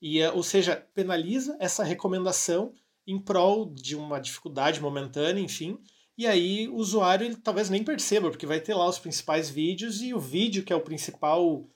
E, 0.00 0.24
ou 0.28 0.42
seja, 0.42 0.82
penaliza 0.94 1.58
essa 1.60 1.84
recomendação 1.84 2.72
em 3.06 3.18
prol 3.18 3.72
de 3.72 3.96
uma 3.96 4.20
dificuldade 4.20 4.80
momentânea, 4.80 5.42
enfim, 5.42 5.78
e 6.16 6.26
aí 6.26 6.68
o 6.68 6.76
usuário 6.76 7.26
ele 7.26 7.36
talvez 7.36 7.70
nem 7.70 7.82
perceba, 7.82 8.30
porque 8.30 8.46
vai 8.46 8.60
ter 8.60 8.74
lá 8.74 8.86
os 8.88 8.98
principais 8.98 9.48
vídeos 9.48 10.02
e 10.02 10.12
o 10.12 10.20
vídeo, 10.20 10.62
que 10.62 10.72
é 10.72 10.76
o 10.76 10.80
principal 10.80 11.66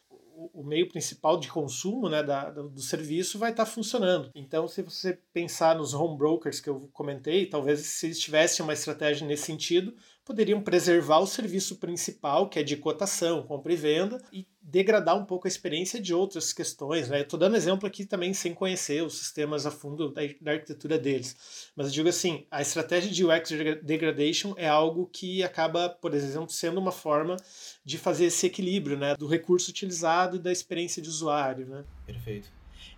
o 0.52 0.62
meio 0.62 0.88
principal 0.88 1.38
de 1.38 1.48
consumo 1.48 2.08
né, 2.08 2.22
da, 2.22 2.50
do 2.50 2.80
serviço 2.80 3.38
vai 3.38 3.50
estar 3.50 3.64
tá 3.64 3.70
funcionando. 3.70 4.30
Então, 4.34 4.66
se 4.68 4.82
você 4.82 5.18
pensar 5.32 5.76
nos 5.76 5.94
home 5.94 6.18
brokers 6.18 6.60
que 6.60 6.68
eu 6.68 6.88
comentei, 6.92 7.46
talvez 7.46 7.80
se 7.80 8.06
eles 8.06 8.18
tivessem 8.18 8.64
uma 8.64 8.72
estratégia 8.72 9.26
nesse 9.26 9.44
sentido, 9.44 9.94
poderiam 10.24 10.60
preservar 10.60 11.18
o 11.18 11.26
serviço 11.26 11.76
principal, 11.76 12.48
que 12.48 12.58
é 12.58 12.62
de 12.62 12.76
cotação, 12.76 13.42
compra 13.44 13.72
e 13.72 13.76
venda, 13.76 14.22
e 14.32 14.46
degradar 14.66 15.16
um 15.16 15.24
pouco 15.24 15.46
a 15.46 15.48
experiência 15.48 16.00
de 16.00 16.14
outras 16.14 16.52
questões. 16.52 17.08
Né? 17.08 17.20
Estou 17.20 17.38
dando 17.38 17.56
exemplo 17.56 17.86
aqui 17.86 18.06
também 18.06 18.32
sem 18.32 18.54
conhecer 18.54 19.04
os 19.04 19.18
sistemas 19.18 19.66
a 19.66 19.70
fundo 19.70 20.10
da, 20.10 20.22
da, 20.40 20.52
arquitetura 20.52 20.98
deles. 20.98 21.70
Mas 21.76 21.88
eu 21.88 21.92
digo 21.92 22.08
assim, 22.08 22.46
a 22.50 22.62
estratégia 22.62 23.10
de 23.10 23.24
UX 23.24 23.50
degradation 23.82 24.54
é 24.56 24.66
algo 24.66 25.06
que 25.12 25.42
acaba, 25.42 25.90
por 25.90 26.14
exemplo, 26.14 26.50
sendo 26.50 26.80
uma 26.80 26.92
forma 26.92 27.36
de 27.84 27.98
fazer 27.98 28.26
esse 28.26 28.46
equilíbrio 28.46 28.96
né? 28.96 29.14
do 29.16 29.26
recurso 29.26 29.70
utilizado 29.70 30.36
e 30.36 30.38
da 30.38 30.50
experiência 30.50 31.02
de 31.02 31.10
usuário. 31.10 31.66
Né? 31.66 31.84
Perfeito. 32.06 32.48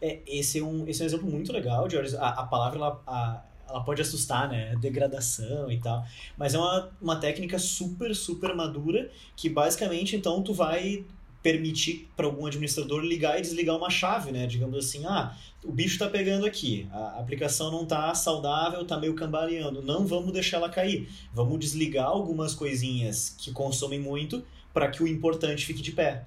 É, 0.01 0.21
esse, 0.27 0.61
é 0.61 0.63
um, 0.63 0.87
esse 0.87 1.03
é 1.03 1.05
um 1.05 1.07
exemplo 1.07 1.29
muito 1.29 1.53
legal, 1.53 1.91
George. 1.91 2.17
A, 2.17 2.29
a 2.29 2.47
palavra, 2.47 2.79
ela, 2.79 3.03
a, 3.07 3.43
ela 3.69 3.83
pode 3.83 4.01
assustar, 4.01 4.49
né? 4.49 4.77
Degradação 4.77 5.71
e 5.71 5.81
tal. 5.81 6.05
Mas 6.37 6.55
é 6.55 6.59
uma, 6.59 6.91
uma 7.01 7.17
técnica 7.17 7.59
super, 7.59 8.15
super 8.15 8.55
madura 8.55 9.11
que 9.35 9.49
basicamente 9.49 10.15
então 10.15 10.43
tu 10.43 10.53
vai 10.53 11.05
permitir 11.47 12.09
para 12.17 12.27
algum 12.27 12.45
administrador 12.45 13.01
ligar 13.05 13.39
e 13.39 13.41
desligar 13.41 13.77
uma 13.77 13.89
chave, 13.89 14.33
né? 14.33 14.49
Digamos 14.49 14.77
assim, 14.85 15.07
ah, 15.07 15.33
o 15.63 15.71
bicho 15.71 15.93
está 15.93 16.09
pegando 16.09 16.45
aqui, 16.45 16.89
a 16.91 17.21
aplicação 17.21 17.71
não 17.71 17.85
está 17.85 18.13
saudável, 18.17 18.83
está 18.83 18.99
meio 18.99 19.15
cambaleando, 19.15 19.81
não 19.81 20.05
vamos 20.05 20.33
deixar 20.33 20.57
ela 20.57 20.69
cair. 20.69 21.09
Vamos 21.33 21.61
desligar 21.61 22.07
algumas 22.07 22.53
coisinhas 22.53 23.37
que 23.39 23.53
consomem 23.53 24.01
muito 24.01 24.45
para 24.75 24.91
que 24.91 25.05
o 25.05 25.07
importante 25.07 25.65
fique 25.65 25.81
de 25.81 25.93
pé. 25.93 26.27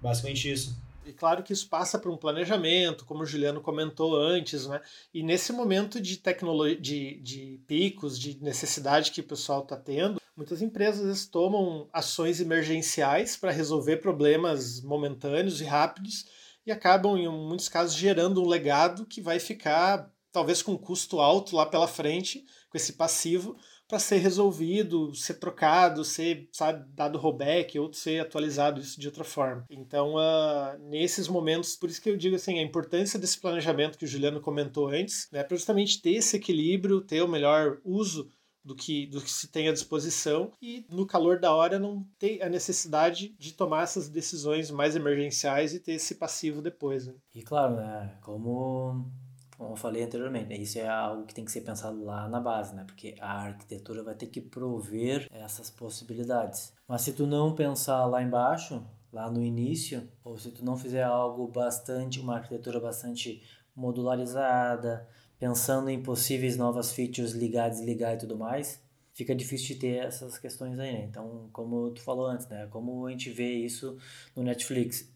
Basicamente 0.00 0.50
isso. 0.50 0.74
E 1.04 1.12
claro 1.12 1.42
que 1.42 1.52
isso 1.52 1.68
passa 1.68 1.98
por 1.98 2.10
um 2.10 2.16
planejamento, 2.16 3.04
como 3.04 3.24
o 3.24 3.26
Juliano 3.26 3.60
comentou 3.60 4.16
antes, 4.16 4.66
né? 4.66 4.80
E 5.12 5.22
nesse 5.22 5.52
momento 5.52 6.00
de 6.00 6.16
tecnologia, 6.16 6.80
de, 6.80 7.20
de 7.20 7.60
picos, 7.66 8.18
de 8.18 8.42
necessidade 8.42 9.10
que 9.10 9.20
o 9.20 9.24
pessoal 9.24 9.60
está 9.62 9.76
tendo, 9.76 10.18
Muitas 10.36 10.60
empresas 10.60 11.24
tomam 11.24 11.88
ações 11.90 12.40
emergenciais 12.40 13.36
para 13.38 13.50
resolver 13.50 13.96
problemas 13.96 14.82
momentâneos 14.82 15.62
e 15.62 15.64
rápidos 15.64 16.26
e 16.66 16.70
acabam, 16.70 17.16
em 17.16 17.26
muitos 17.26 17.70
casos, 17.70 17.96
gerando 17.96 18.42
um 18.42 18.46
legado 18.46 19.06
que 19.06 19.20
vai 19.22 19.38
ficar, 19.38 20.12
talvez 20.30 20.60
com 20.60 20.72
um 20.72 20.76
custo 20.76 21.20
alto 21.20 21.56
lá 21.56 21.64
pela 21.64 21.88
frente, 21.88 22.44
com 22.68 22.76
esse 22.76 22.92
passivo, 22.94 23.56
para 23.88 23.98
ser 23.98 24.16
resolvido, 24.16 25.14
ser 25.14 25.34
trocado, 25.34 26.04
ser 26.04 26.48
sabe, 26.52 26.84
dado 26.92 27.18
rollback 27.18 27.78
ou 27.78 27.92
ser 27.92 28.18
atualizado 28.18 28.80
isso 28.80 29.00
de 29.00 29.06
outra 29.06 29.24
forma. 29.24 29.64
Então, 29.70 30.16
uh, 30.16 30.76
nesses 30.90 31.28
momentos, 31.28 31.76
por 31.76 31.88
isso 31.88 32.02
que 32.02 32.10
eu 32.10 32.16
digo 32.16 32.36
assim, 32.36 32.58
a 32.58 32.62
importância 32.62 33.18
desse 33.18 33.40
planejamento 33.40 33.96
que 33.96 34.04
o 34.04 34.08
Juliano 34.08 34.40
comentou 34.40 34.88
antes, 34.88 35.28
né, 35.30 35.44
para 35.44 35.56
justamente 35.56 36.02
ter 36.02 36.14
esse 36.14 36.36
equilíbrio, 36.36 37.00
ter 37.00 37.22
o 37.22 37.28
melhor 37.28 37.78
uso 37.84 38.28
do 38.66 38.74
que, 38.74 39.06
do 39.06 39.22
que 39.22 39.30
se 39.30 39.46
tem 39.46 39.68
à 39.68 39.72
disposição 39.72 40.50
e 40.60 40.84
no 40.90 41.06
calor 41.06 41.38
da 41.38 41.54
hora 41.54 41.78
não 41.78 42.04
ter 42.18 42.42
a 42.42 42.48
necessidade 42.48 43.34
de 43.38 43.54
tomar 43.54 43.84
essas 43.84 44.08
decisões 44.08 44.72
mais 44.72 44.96
emergenciais 44.96 45.72
e 45.72 45.78
ter 45.78 45.92
esse 45.92 46.16
passivo 46.16 46.60
depois. 46.60 47.06
Né? 47.06 47.14
E 47.32 47.42
claro, 47.42 47.76
né, 47.76 48.18
como, 48.22 49.08
como 49.56 49.70
eu 49.70 49.76
falei 49.76 50.02
anteriormente, 50.02 50.60
isso 50.60 50.80
é 50.80 50.88
algo 50.88 51.24
que 51.26 51.34
tem 51.34 51.44
que 51.44 51.52
ser 51.52 51.60
pensado 51.60 52.04
lá 52.04 52.28
na 52.28 52.40
base, 52.40 52.74
né, 52.74 52.82
porque 52.84 53.14
a 53.20 53.42
arquitetura 53.42 54.02
vai 54.02 54.16
ter 54.16 54.26
que 54.26 54.40
prover 54.40 55.28
essas 55.30 55.70
possibilidades. 55.70 56.74
Mas 56.88 57.02
se 57.02 57.12
tu 57.12 57.24
não 57.24 57.54
pensar 57.54 58.04
lá 58.06 58.20
embaixo, 58.20 58.84
lá 59.12 59.30
no 59.30 59.44
início, 59.44 60.08
ou 60.24 60.36
se 60.36 60.50
tu 60.50 60.64
não 60.64 60.76
fizer 60.76 61.04
algo 61.04 61.46
bastante, 61.46 62.18
uma 62.18 62.34
arquitetura 62.34 62.80
bastante 62.80 63.42
modularizada, 63.76 65.06
pensando 65.38 65.90
em 65.90 66.02
possíveis 66.02 66.56
novas 66.56 66.92
features 66.92 67.32
ligar, 67.32 67.68
desligar 67.68 68.14
e 68.14 68.18
tudo 68.18 68.36
mais, 68.36 68.82
fica 69.12 69.34
difícil 69.34 69.68
de 69.68 69.76
ter 69.76 70.04
essas 70.04 70.38
questões 70.38 70.78
aí, 70.78 70.92
né? 70.92 71.04
Então, 71.08 71.48
como 71.52 71.90
tu 71.90 72.02
falou 72.02 72.26
antes, 72.26 72.46
né? 72.48 72.66
Como 72.70 73.06
a 73.06 73.10
gente 73.10 73.30
vê 73.30 73.50
isso 73.54 73.96
no 74.34 74.42
Netflix, 74.42 75.10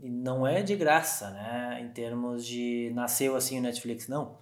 não 0.00 0.46
é 0.46 0.62
de 0.62 0.74
graça, 0.76 1.30
né? 1.30 1.80
Em 1.82 1.88
termos 1.90 2.46
de 2.46 2.90
nasceu 2.94 3.36
assim 3.36 3.58
o 3.58 3.62
Netflix, 3.62 4.08
não. 4.08 4.38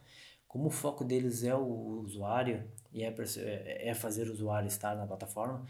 Como 0.46 0.68
o 0.68 0.70
foco 0.70 1.04
deles 1.04 1.44
é 1.44 1.54
o 1.54 2.00
usuário 2.04 2.64
e 2.92 3.04
é, 3.04 3.14
é, 3.38 3.90
é 3.90 3.94
fazer 3.94 4.28
o 4.28 4.32
usuário 4.32 4.66
estar 4.66 4.96
na 4.96 5.06
plataforma, 5.06 5.64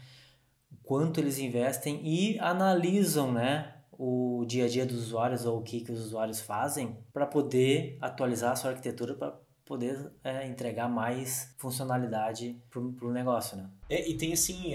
quanto 0.83 1.19
eles 1.19 1.37
investem 1.39 2.01
e 2.03 2.39
analisam, 2.39 3.31
né? 3.31 3.81
o 4.03 4.43
dia 4.47 4.65
a 4.65 4.67
dia 4.67 4.83
dos 4.83 4.97
usuários 4.97 5.45
ou 5.45 5.59
o 5.59 5.61
que, 5.61 5.81
que 5.81 5.91
os 5.91 5.99
usuários 5.99 6.41
fazem 6.41 6.97
para 7.13 7.27
poder 7.27 7.99
atualizar 8.01 8.53
a 8.53 8.55
sua 8.55 8.71
arquitetura 8.71 9.13
para 9.13 9.37
poder 9.65 10.11
é, 10.23 10.47
entregar 10.47 10.89
mais 10.89 11.53
funcionalidade 11.57 12.55
para 12.69 12.79
o 12.79 13.11
negócio, 13.11 13.57
né? 13.57 13.69
É, 13.89 14.09
e 14.09 14.15
tem 14.15 14.33
assim, 14.33 14.73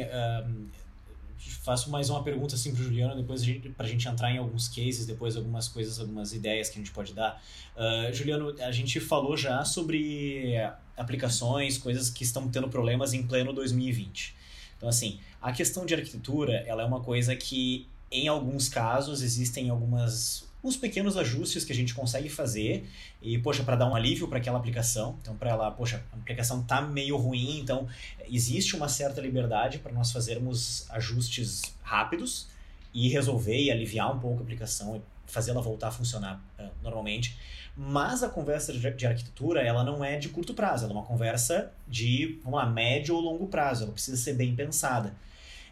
faço 1.39 1.91
mais 1.91 2.11
uma 2.11 2.23
pergunta 2.23 2.55
assim 2.55 2.75
para 2.75 2.83
Juliano, 2.83 3.15
depois 3.15 3.43
para 3.77 3.87
a 3.87 3.89
gente 3.89 4.09
entrar 4.09 4.31
em 4.33 4.39
alguns 4.39 4.69
cases, 4.69 5.07
depois 5.07 5.37
algumas 5.37 5.69
coisas, 5.69 6.01
algumas 6.01 6.33
ideias 6.33 6.69
que 6.69 6.79
a 6.79 6.81
gente 6.81 6.93
pode 6.93 7.13
dar. 7.13 7.43
Uh, 7.77 8.13
Juliano, 8.13 8.55
a 8.61 8.73
gente 8.73 9.01
falou 9.01 9.37
já 9.37 9.65
sobre 9.65 10.55
aplicações, 10.97 11.77
coisas 11.79 12.09
que 12.11 12.25
estão 12.25 12.49
tendo 12.49 12.69
problemas 12.69 13.13
em 13.13 13.27
pleno 13.27 13.53
2020. 13.53 14.35
Então, 14.77 14.89
assim, 14.89 15.21
a 15.41 15.53
questão 15.53 15.87
de 15.87 15.95
arquitetura, 15.95 16.65
ela 16.67 16.83
é 16.83 16.85
uma 16.85 17.01
coisa 17.01 17.35
que 17.35 17.89
em 18.11 18.29
alguns 18.29 18.69
casos 18.69 19.23
existem 19.23 19.69
algumas 19.69 20.46
uns 20.67 20.77
pequenos 20.77 21.17
ajustes 21.17 21.65
que 21.65 21.73
a 21.73 21.75
gente 21.75 21.95
consegue 21.95 22.29
fazer 22.29 22.89
e 23.23 23.39
poxa 23.39 23.63
para 23.63 23.77
dar 23.77 23.89
um 23.89 23.95
alívio 23.95 24.27
para 24.29 24.39
aquela 24.39 24.59
aplicação. 24.59 25.17
Então 25.23 25.37
para 25.37 25.51
ela 25.51 25.71
poxa 25.71 26.03
a 26.13 26.17
aplicação 26.17 26.63
tá 26.63 26.81
meio 26.81 27.17
ruim 27.17 27.59
então 27.59 27.87
existe 28.29 28.75
uma 28.75 28.89
certa 28.89 29.21
liberdade 29.21 29.79
para 29.79 29.93
nós 29.93 30.11
fazermos 30.11 30.91
ajustes 30.91 31.63
rápidos 31.83 32.49
e 32.93 33.09
resolver 33.09 33.57
e 33.57 33.71
aliviar 33.71 34.15
um 34.15 34.19
pouco 34.19 34.41
a 34.41 34.43
aplicação 34.43 34.97
e 34.97 35.03
fazê-la 35.31 35.61
voltar 35.61 35.89
a 35.89 35.93
funcionar 35.93 36.43
uh, 36.59 36.69
normalmente. 36.83 37.37
Mas 37.77 38.23
a 38.23 38.29
conversa 38.29 38.73
de, 38.73 38.91
de 38.91 39.07
arquitetura 39.07 39.61
ela 39.61 39.85
não 39.85 40.05
é 40.05 40.17
de 40.17 40.29
curto 40.29 40.55
prazo 40.55 40.85
ela 40.85 40.95
é 40.95 40.97
uma 40.97 41.05
conversa 41.05 41.73
de 41.87 42.41
vamos 42.43 42.59
lá 42.59 42.67
médio 42.67 43.15
ou 43.15 43.21
longo 43.21 43.47
prazo. 43.47 43.85
Ela 43.85 43.93
precisa 43.93 44.17
ser 44.17 44.35
bem 44.35 44.55
pensada 44.57 45.15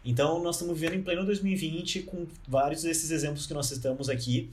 então, 0.05 0.41
nós 0.41 0.55
estamos 0.55 0.79
vivendo 0.79 0.99
em 0.99 1.03
pleno 1.03 1.25
2020 1.25 2.03
com 2.03 2.27
vários 2.47 2.83
desses 2.83 3.09
exemplos 3.09 3.47
que 3.47 3.53
nós 3.55 3.65
citamos 3.65 4.07
aqui. 4.07 4.51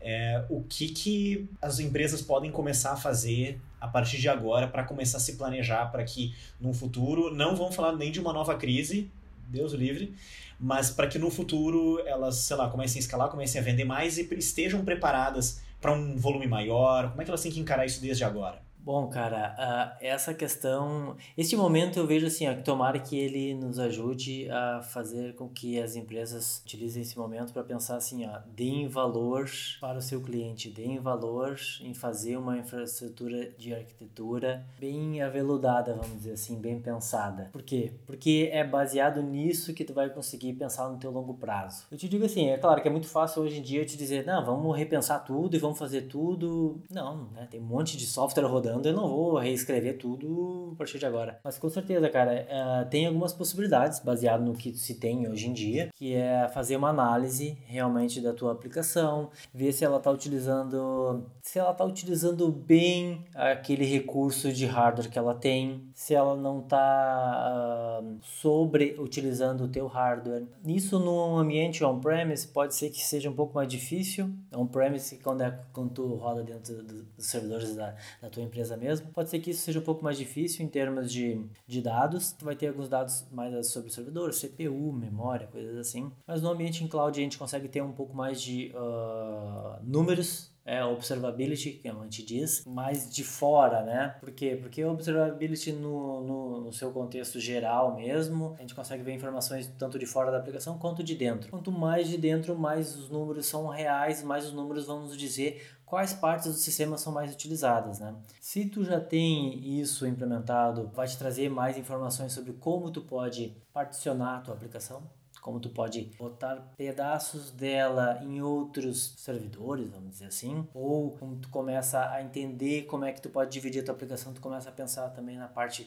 É, 0.00 0.44
o 0.48 0.62
que, 0.62 0.88
que 0.88 1.48
as 1.60 1.80
empresas 1.80 2.22
podem 2.22 2.50
começar 2.50 2.92
a 2.92 2.96
fazer 2.96 3.60
a 3.80 3.88
partir 3.88 4.18
de 4.18 4.28
agora 4.28 4.68
para 4.68 4.84
começar 4.84 5.18
a 5.18 5.20
se 5.20 5.34
planejar 5.34 5.86
para 5.86 6.04
que 6.04 6.34
no 6.60 6.72
futuro, 6.72 7.34
não 7.34 7.56
vão 7.56 7.72
falar 7.72 7.96
nem 7.96 8.12
de 8.12 8.20
uma 8.20 8.32
nova 8.32 8.56
crise, 8.56 9.10
Deus 9.48 9.72
livre, 9.72 10.14
mas 10.58 10.90
para 10.90 11.08
que 11.08 11.18
no 11.18 11.30
futuro 11.30 12.00
elas, 12.06 12.36
sei 12.36 12.56
lá, 12.56 12.68
comecem 12.68 12.98
a 12.98 13.02
escalar, 13.02 13.28
comecem 13.28 13.60
a 13.60 13.64
vender 13.64 13.84
mais 13.84 14.18
e 14.18 14.28
estejam 14.34 14.84
preparadas 14.84 15.60
para 15.80 15.92
um 15.92 16.16
volume 16.16 16.46
maior? 16.46 17.10
Como 17.10 17.20
é 17.20 17.24
que 17.24 17.30
elas 17.30 17.42
têm 17.42 17.50
que 17.50 17.60
encarar 17.60 17.84
isso 17.84 18.00
desde 18.00 18.22
agora? 18.22 18.62
Bom, 18.84 19.06
cara, 19.08 19.96
essa 20.00 20.34
questão, 20.34 21.16
este 21.38 21.54
momento 21.54 22.00
eu 22.00 22.06
vejo 22.06 22.26
assim, 22.26 22.48
ó, 22.48 22.54
tomara 22.54 22.98
que 22.98 23.16
ele 23.16 23.54
nos 23.54 23.78
ajude 23.78 24.50
a 24.50 24.82
fazer 24.82 25.36
com 25.36 25.48
que 25.48 25.80
as 25.80 25.94
empresas 25.94 26.60
utilizem 26.64 27.02
esse 27.02 27.16
momento 27.16 27.52
para 27.52 27.62
pensar 27.62 27.94
assim, 27.94 28.26
ó, 28.26 28.40
deem 28.56 28.88
valor 28.88 29.48
para 29.80 29.98
o 29.98 30.02
seu 30.02 30.20
cliente, 30.20 30.68
deem 30.68 30.98
valor 30.98 31.56
em 31.80 31.94
fazer 31.94 32.36
uma 32.36 32.58
infraestrutura 32.58 33.52
de 33.52 33.72
arquitetura 33.72 34.66
bem 34.80 35.22
aveludada, 35.22 35.94
vamos 35.94 36.16
dizer 36.16 36.32
assim, 36.32 36.60
bem 36.60 36.80
pensada. 36.80 37.50
Por 37.52 37.62
quê? 37.62 37.92
Porque 38.04 38.50
é 38.52 38.64
baseado 38.64 39.22
nisso 39.22 39.72
que 39.74 39.84
tu 39.84 39.94
vai 39.94 40.10
conseguir 40.10 40.54
pensar 40.54 40.88
no 40.88 40.98
teu 40.98 41.12
longo 41.12 41.34
prazo. 41.34 41.86
Eu 41.88 41.96
te 41.96 42.08
digo 42.08 42.24
assim, 42.24 42.48
é 42.48 42.58
claro 42.58 42.82
que 42.82 42.88
é 42.88 42.90
muito 42.90 43.06
fácil 43.06 43.42
hoje 43.42 43.60
em 43.60 43.62
dia 43.62 43.84
te 43.84 43.96
dizer, 43.96 44.26
não, 44.26 44.44
vamos 44.44 44.76
repensar 44.76 45.20
tudo 45.20 45.54
e 45.54 45.60
vamos 45.60 45.78
fazer 45.78 46.08
tudo. 46.08 46.82
Não, 46.90 47.28
né? 47.30 47.46
Tem 47.48 47.60
um 47.60 47.64
monte 47.64 47.96
de 47.96 48.06
software 48.06 48.46
rodando 48.46 48.71
eu 48.80 48.92
não 48.92 49.08
vou 49.08 49.36
reescrever 49.38 49.98
tudo 49.98 50.70
a 50.74 50.76
partir 50.76 50.98
de 50.98 51.06
agora. 51.06 51.38
Mas 51.44 51.58
com 51.58 51.68
certeza, 51.68 52.08
cara, 52.08 52.46
uh, 52.48 52.88
tem 52.88 53.06
algumas 53.06 53.32
possibilidades 53.32 54.00
baseado 54.00 54.42
no 54.42 54.54
que 54.54 54.72
se 54.72 54.94
tem 54.94 55.28
hoje 55.28 55.48
em 55.48 55.52
dia, 55.52 55.90
que 55.94 56.14
é 56.14 56.48
fazer 56.48 56.76
uma 56.76 56.88
análise 56.88 57.58
realmente 57.66 58.20
da 58.20 58.32
tua 58.32 58.52
aplicação, 58.52 59.30
ver 59.52 59.72
se 59.72 59.84
ela 59.84 59.98
está 59.98 60.10
utilizando, 60.10 61.24
se 61.42 61.58
ela 61.58 61.72
está 61.72 61.84
utilizando 61.84 62.50
bem 62.50 63.24
aquele 63.34 63.84
recurso 63.84 64.52
de 64.52 64.66
hardware 64.66 65.10
que 65.10 65.18
ela 65.18 65.34
tem, 65.34 65.82
se 65.94 66.14
ela 66.14 66.36
não 66.36 66.60
está 66.60 68.00
uh, 68.02 68.18
sobre 68.22 68.96
utilizando 68.98 69.64
o 69.64 69.68
teu 69.68 69.86
hardware. 69.86 70.44
Isso 70.64 70.98
no 70.98 71.36
ambiente 71.36 71.84
on-premise 71.84 72.46
pode 72.48 72.74
ser 72.74 72.90
que 72.90 73.02
seja 73.04 73.28
um 73.28 73.34
pouco 73.34 73.54
mais 73.54 73.68
difícil. 73.68 74.30
On-premise 74.54 75.18
quando 75.18 75.42
é 75.42 75.58
quando 75.72 75.90
tu 75.90 76.14
roda 76.14 76.42
dentro 76.42 76.82
dos 76.82 77.26
servidores 77.26 77.74
da, 77.74 77.94
da 78.20 78.28
tua 78.28 78.42
empresa 78.42 78.61
empresa 78.62 78.76
mesmo. 78.76 79.08
Pode 79.12 79.28
ser 79.28 79.40
que 79.40 79.50
isso 79.50 79.62
seja 79.62 79.80
um 79.80 79.82
pouco 79.82 80.02
mais 80.02 80.16
difícil 80.16 80.64
em 80.64 80.68
termos 80.68 81.12
de, 81.12 81.44
de 81.66 81.82
dados. 81.82 82.32
Tu 82.32 82.44
vai 82.44 82.54
ter 82.54 82.68
alguns 82.68 82.88
dados 82.88 83.26
mais 83.30 83.66
sobre 83.66 83.88
o 83.88 83.92
servidor, 83.92 84.30
CPU, 84.30 84.92
memória, 84.92 85.46
coisas 85.48 85.76
assim. 85.76 86.10
Mas 86.26 86.40
no 86.40 86.50
ambiente 86.50 86.82
em 86.82 86.88
cloud 86.88 87.18
a 87.18 87.22
gente 87.22 87.38
consegue 87.38 87.68
ter 87.68 87.82
um 87.82 87.92
pouco 87.92 88.14
mais 88.14 88.40
de 88.40 88.72
uh, 88.74 89.82
números 89.82 90.52
é 90.64 90.84
observability, 90.84 91.72
que 91.72 91.88
a 91.88 91.92
gente 91.92 92.24
diz, 92.24 92.64
mais 92.64 93.12
de 93.12 93.24
fora, 93.24 93.82
né? 93.82 94.14
Por 94.20 94.30
quê? 94.30 94.56
Porque 94.60 94.84
observability 94.84 95.72
no, 95.72 96.22
no, 96.22 96.60
no, 96.60 96.72
seu 96.72 96.92
contexto 96.92 97.40
geral 97.40 97.96
mesmo, 97.96 98.54
a 98.56 98.60
gente 98.60 98.74
consegue 98.74 99.02
ver 99.02 99.12
informações 99.12 99.66
tanto 99.76 99.98
de 99.98 100.06
fora 100.06 100.30
da 100.30 100.38
aplicação 100.38 100.78
quanto 100.78 101.02
de 101.02 101.16
dentro. 101.16 101.50
Quanto 101.50 101.72
mais 101.72 102.08
de 102.08 102.16
dentro, 102.16 102.56
mais 102.56 102.94
os 102.94 103.10
números 103.10 103.46
são 103.46 103.66
reais, 103.66 104.22
mais 104.22 104.46
os 104.46 104.52
números 104.52 104.86
vão 104.86 105.02
nos 105.02 105.16
dizer 105.16 105.62
quais 105.92 106.14
partes 106.14 106.50
do 106.50 106.54
sistema 106.54 106.96
são 106.96 107.12
mais 107.12 107.30
utilizadas, 107.30 107.98
né? 107.98 108.14
Se 108.40 108.64
tu 108.64 108.82
já 108.82 108.98
tem 108.98 109.78
isso 109.78 110.06
implementado, 110.06 110.90
vai 110.94 111.06
te 111.06 111.18
trazer 111.18 111.50
mais 111.50 111.76
informações 111.76 112.32
sobre 112.32 112.54
como 112.54 112.90
tu 112.90 113.02
pode 113.02 113.54
particionar 113.74 114.38
a 114.38 114.40
tua 114.40 114.54
aplicação, 114.54 115.02
como 115.42 115.60
tu 115.60 115.68
pode 115.68 116.10
botar 116.18 116.56
pedaços 116.78 117.50
dela 117.50 118.18
em 118.22 118.40
outros 118.40 119.12
servidores, 119.18 119.90
vamos 119.90 120.12
dizer 120.12 120.24
assim, 120.28 120.66
ou 120.72 121.10
como 121.10 121.36
tu 121.36 121.50
começa 121.50 122.08
a 122.10 122.22
entender 122.22 122.84
como 122.84 123.04
é 123.04 123.12
que 123.12 123.20
tu 123.20 123.28
pode 123.28 123.50
dividir 123.50 123.82
a 123.82 123.84
tua 123.84 123.94
aplicação, 123.94 124.32
tu 124.32 124.40
começa 124.40 124.70
a 124.70 124.72
pensar 124.72 125.10
também 125.10 125.36
na 125.36 125.46
parte 125.46 125.86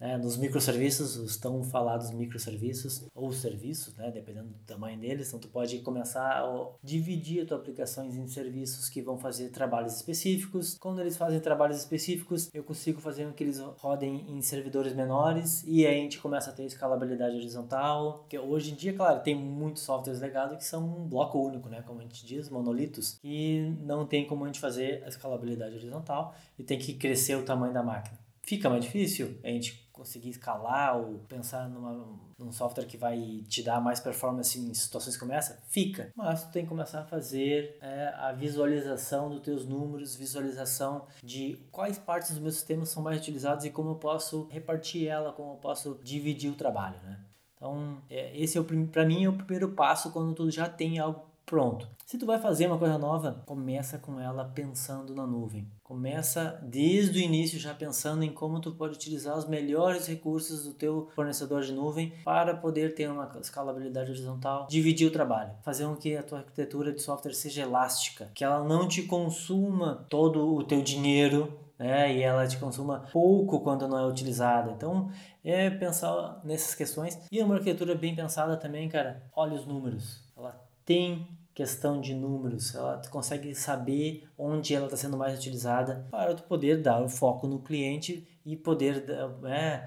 né, 0.00 0.16
nos 0.16 0.36
microserviços, 0.36 1.16
os 1.16 1.36
tão 1.36 1.62
falados 1.62 2.10
microserviços 2.10 3.04
ou 3.14 3.30
serviços, 3.30 3.94
né, 3.96 4.10
dependendo 4.10 4.48
do 4.48 4.58
tamanho 4.66 4.98
deles. 4.98 5.28
Então, 5.28 5.38
tu 5.38 5.48
pode 5.48 5.78
começar 5.80 6.40
a 6.40 6.68
dividir 6.82 7.42
a 7.42 7.46
tua 7.46 7.60
aplicações 7.60 8.16
em 8.16 8.26
serviços 8.26 8.88
que 8.88 9.00
vão 9.00 9.18
fazer 9.18 9.50
trabalhos 9.50 9.94
específicos. 9.94 10.76
Quando 10.78 11.00
eles 11.00 11.16
fazem 11.16 11.38
trabalhos 11.38 11.78
específicos, 11.78 12.50
eu 12.52 12.64
consigo 12.64 13.00
fazer 13.00 13.26
com 13.26 13.32
que 13.32 13.44
eles 13.44 13.60
rodem 13.78 14.24
em 14.28 14.40
servidores 14.42 14.94
menores 14.94 15.62
e 15.66 15.86
aí 15.86 15.98
a 15.98 16.02
gente 16.02 16.18
começa 16.18 16.50
a 16.50 16.52
ter 16.52 16.64
escalabilidade 16.64 17.36
horizontal. 17.36 18.24
Que 18.28 18.38
hoje 18.38 18.72
em 18.72 18.74
dia, 18.74 18.92
claro, 18.92 19.20
tem 19.20 19.34
muitos 19.34 19.82
softwares 19.82 20.20
legados 20.20 20.56
que 20.56 20.64
são 20.64 20.84
um 20.84 21.06
bloco 21.06 21.38
único, 21.38 21.68
né, 21.68 21.82
como 21.86 22.00
a 22.00 22.02
gente 22.02 22.26
diz, 22.26 22.48
monolitos, 22.48 23.18
e 23.22 23.72
não 23.80 24.06
tem 24.06 24.26
como 24.26 24.44
a 24.44 24.46
gente 24.46 24.60
fazer 24.60 25.02
a 25.04 25.08
escalabilidade 25.08 25.76
horizontal 25.76 26.34
e 26.58 26.64
tem 26.64 26.78
que 26.78 26.94
crescer 26.94 27.36
o 27.36 27.44
tamanho 27.44 27.72
da 27.72 27.82
máquina. 27.82 28.18
Fica 28.42 28.68
mais 28.68 28.84
difícil 28.84 29.38
a 29.44 29.48
gente 29.48 29.89
conseguir 30.00 30.30
escalar 30.30 30.96
ou 30.96 31.18
pensar 31.28 31.68
numa, 31.68 32.18
num 32.38 32.50
software 32.50 32.86
que 32.86 32.96
vai 32.96 33.44
te 33.46 33.62
dar 33.62 33.82
mais 33.82 34.00
performance 34.00 34.58
em 34.58 34.72
situações 34.72 35.14
como 35.14 35.32
essa? 35.32 35.62
Fica. 35.68 36.10
Mas 36.16 36.44
tu 36.44 36.52
tem 36.52 36.62
que 36.62 36.70
começar 36.70 37.00
a 37.00 37.04
fazer 37.04 37.76
é, 37.82 38.08
a 38.16 38.32
visualização 38.32 39.28
dos 39.28 39.42
teus 39.42 39.66
números, 39.66 40.16
visualização 40.16 41.06
de 41.22 41.58
quais 41.70 41.98
partes 41.98 42.34
do 42.34 42.40
meu 42.40 42.50
sistema 42.50 42.86
são 42.86 43.02
mais 43.02 43.20
utilizadas 43.20 43.66
e 43.66 43.70
como 43.70 43.90
eu 43.90 43.96
posso 43.96 44.48
repartir 44.50 45.06
ela, 45.06 45.32
como 45.32 45.52
eu 45.52 45.56
posso 45.56 46.00
dividir 46.02 46.50
o 46.50 46.56
trabalho, 46.56 46.98
né? 47.02 47.20
Então, 47.54 47.98
é, 48.08 48.34
esse 48.34 48.56
é 48.56 48.62
para 48.90 49.04
mim 49.04 49.24
é 49.24 49.28
o 49.28 49.34
primeiro 49.34 49.72
passo 49.72 50.10
quando 50.12 50.34
tu 50.34 50.50
já 50.50 50.66
tem 50.66 50.98
algo 50.98 51.29
pronto. 51.50 51.88
Se 52.06 52.16
tu 52.16 52.26
vai 52.26 52.38
fazer 52.38 52.68
uma 52.68 52.78
coisa 52.78 52.96
nova, 52.96 53.42
começa 53.44 53.98
com 53.98 54.20
ela 54.20 54.44
pensando 54.44 55.16
na 55.16 55.26
nuvem. 55.26 55.68
Começa 55.82 56.60
desde 56.62 57.18
o 57.18 57.22
início 57.22 57.58
já 57.58 57.74
pensando 57.74 58.22
em 58.22 58.32
como 58.32 58.60
tu 58.60 58.70
pode 58.72 58.94
utilizar 58.94 59.36
os 59.36 59.48
melhores 59.48 60.06
recursos 60.06 60.62
do 60.62 60.74
teu 60.74 61.08
fornecedor 61.12 61.62
de 61.62 61.72
nuvem 61.72 62.12
para 62.24 62.54
poder 62.56 62.94
ter 62.94 63.10
uma 63.10 63.28
escalabilidade 63.40 64.12
horizontal, 64.12 64.68
dividir 64.70 65.08
o 65.08 65.12
trabalho, 65.12 65.52
fazer 65.62 65.86
com 65.86 65.96
que 65.96 66.16
a 66.16 66.22
tua 66.22 66.38
arquitetura 66.38 66.92
de 66.92 67.02
software 67.02 67.34
seja 67.34 67.62
elástica, 67.62 68.30
que 68.32 68.44
ela 68.44 68.62
não 68.62 68.86
te 68.86 69.02
consuma 69.02 70.06
todo 70.08 70.54
o 70.54 70.62
teu 70.62 70.82
dinheiro 70.82 71.58
né? 71.76 72.14
E 72.14 72.22
ela 72.22 72.46
te 72.46 72.58
consuma 72.58 73.08
pouco 73.10 73.60
quando 73.60 73.88
não 73.88 73.98
é 73.98 74.06
utilizada. 74.06 74.70
Então, 74.70 75.10
é 75.42 75.70
pensar 75.70 76.38
nessas 76.44 76.74
questões. 76.74 77.18
E 77.32 77.40
uma 77.40 77.54
arquitetura 77.54 77.94
bem 77.94 78.14
pensada 78.14 78.54
também, 78.54 78.86
cara, 78.86 79.22
olha 79.34 79.54
os 79.54 79.64
números. 79.64 80.22
Ela 80.36 80.62
tem 80.84 81.26
questão 81.60 82.00
de 82.00 82.14
números, 82.14 82.74
ela 82.74 83.02
consegue 83.10 83.54
saber 83.54 84.26
onde 84.38 84.74
ela 84.74 84.86
está 84.86 84.96
sendo 84.96 85.14
mais 85.14 85.38
utilizada 85.38 86.06
para 86.10 86.34
tu 86.34 86.42
poder 86.44 86.80
dar 86.80 87.02
o 87.02 87.08
foco 87.08 87.46
no 87.46 87.58
cliente 87.58 88.26
e 88.46 88.56
poder 88.56 89.04
é, 89.44 89.86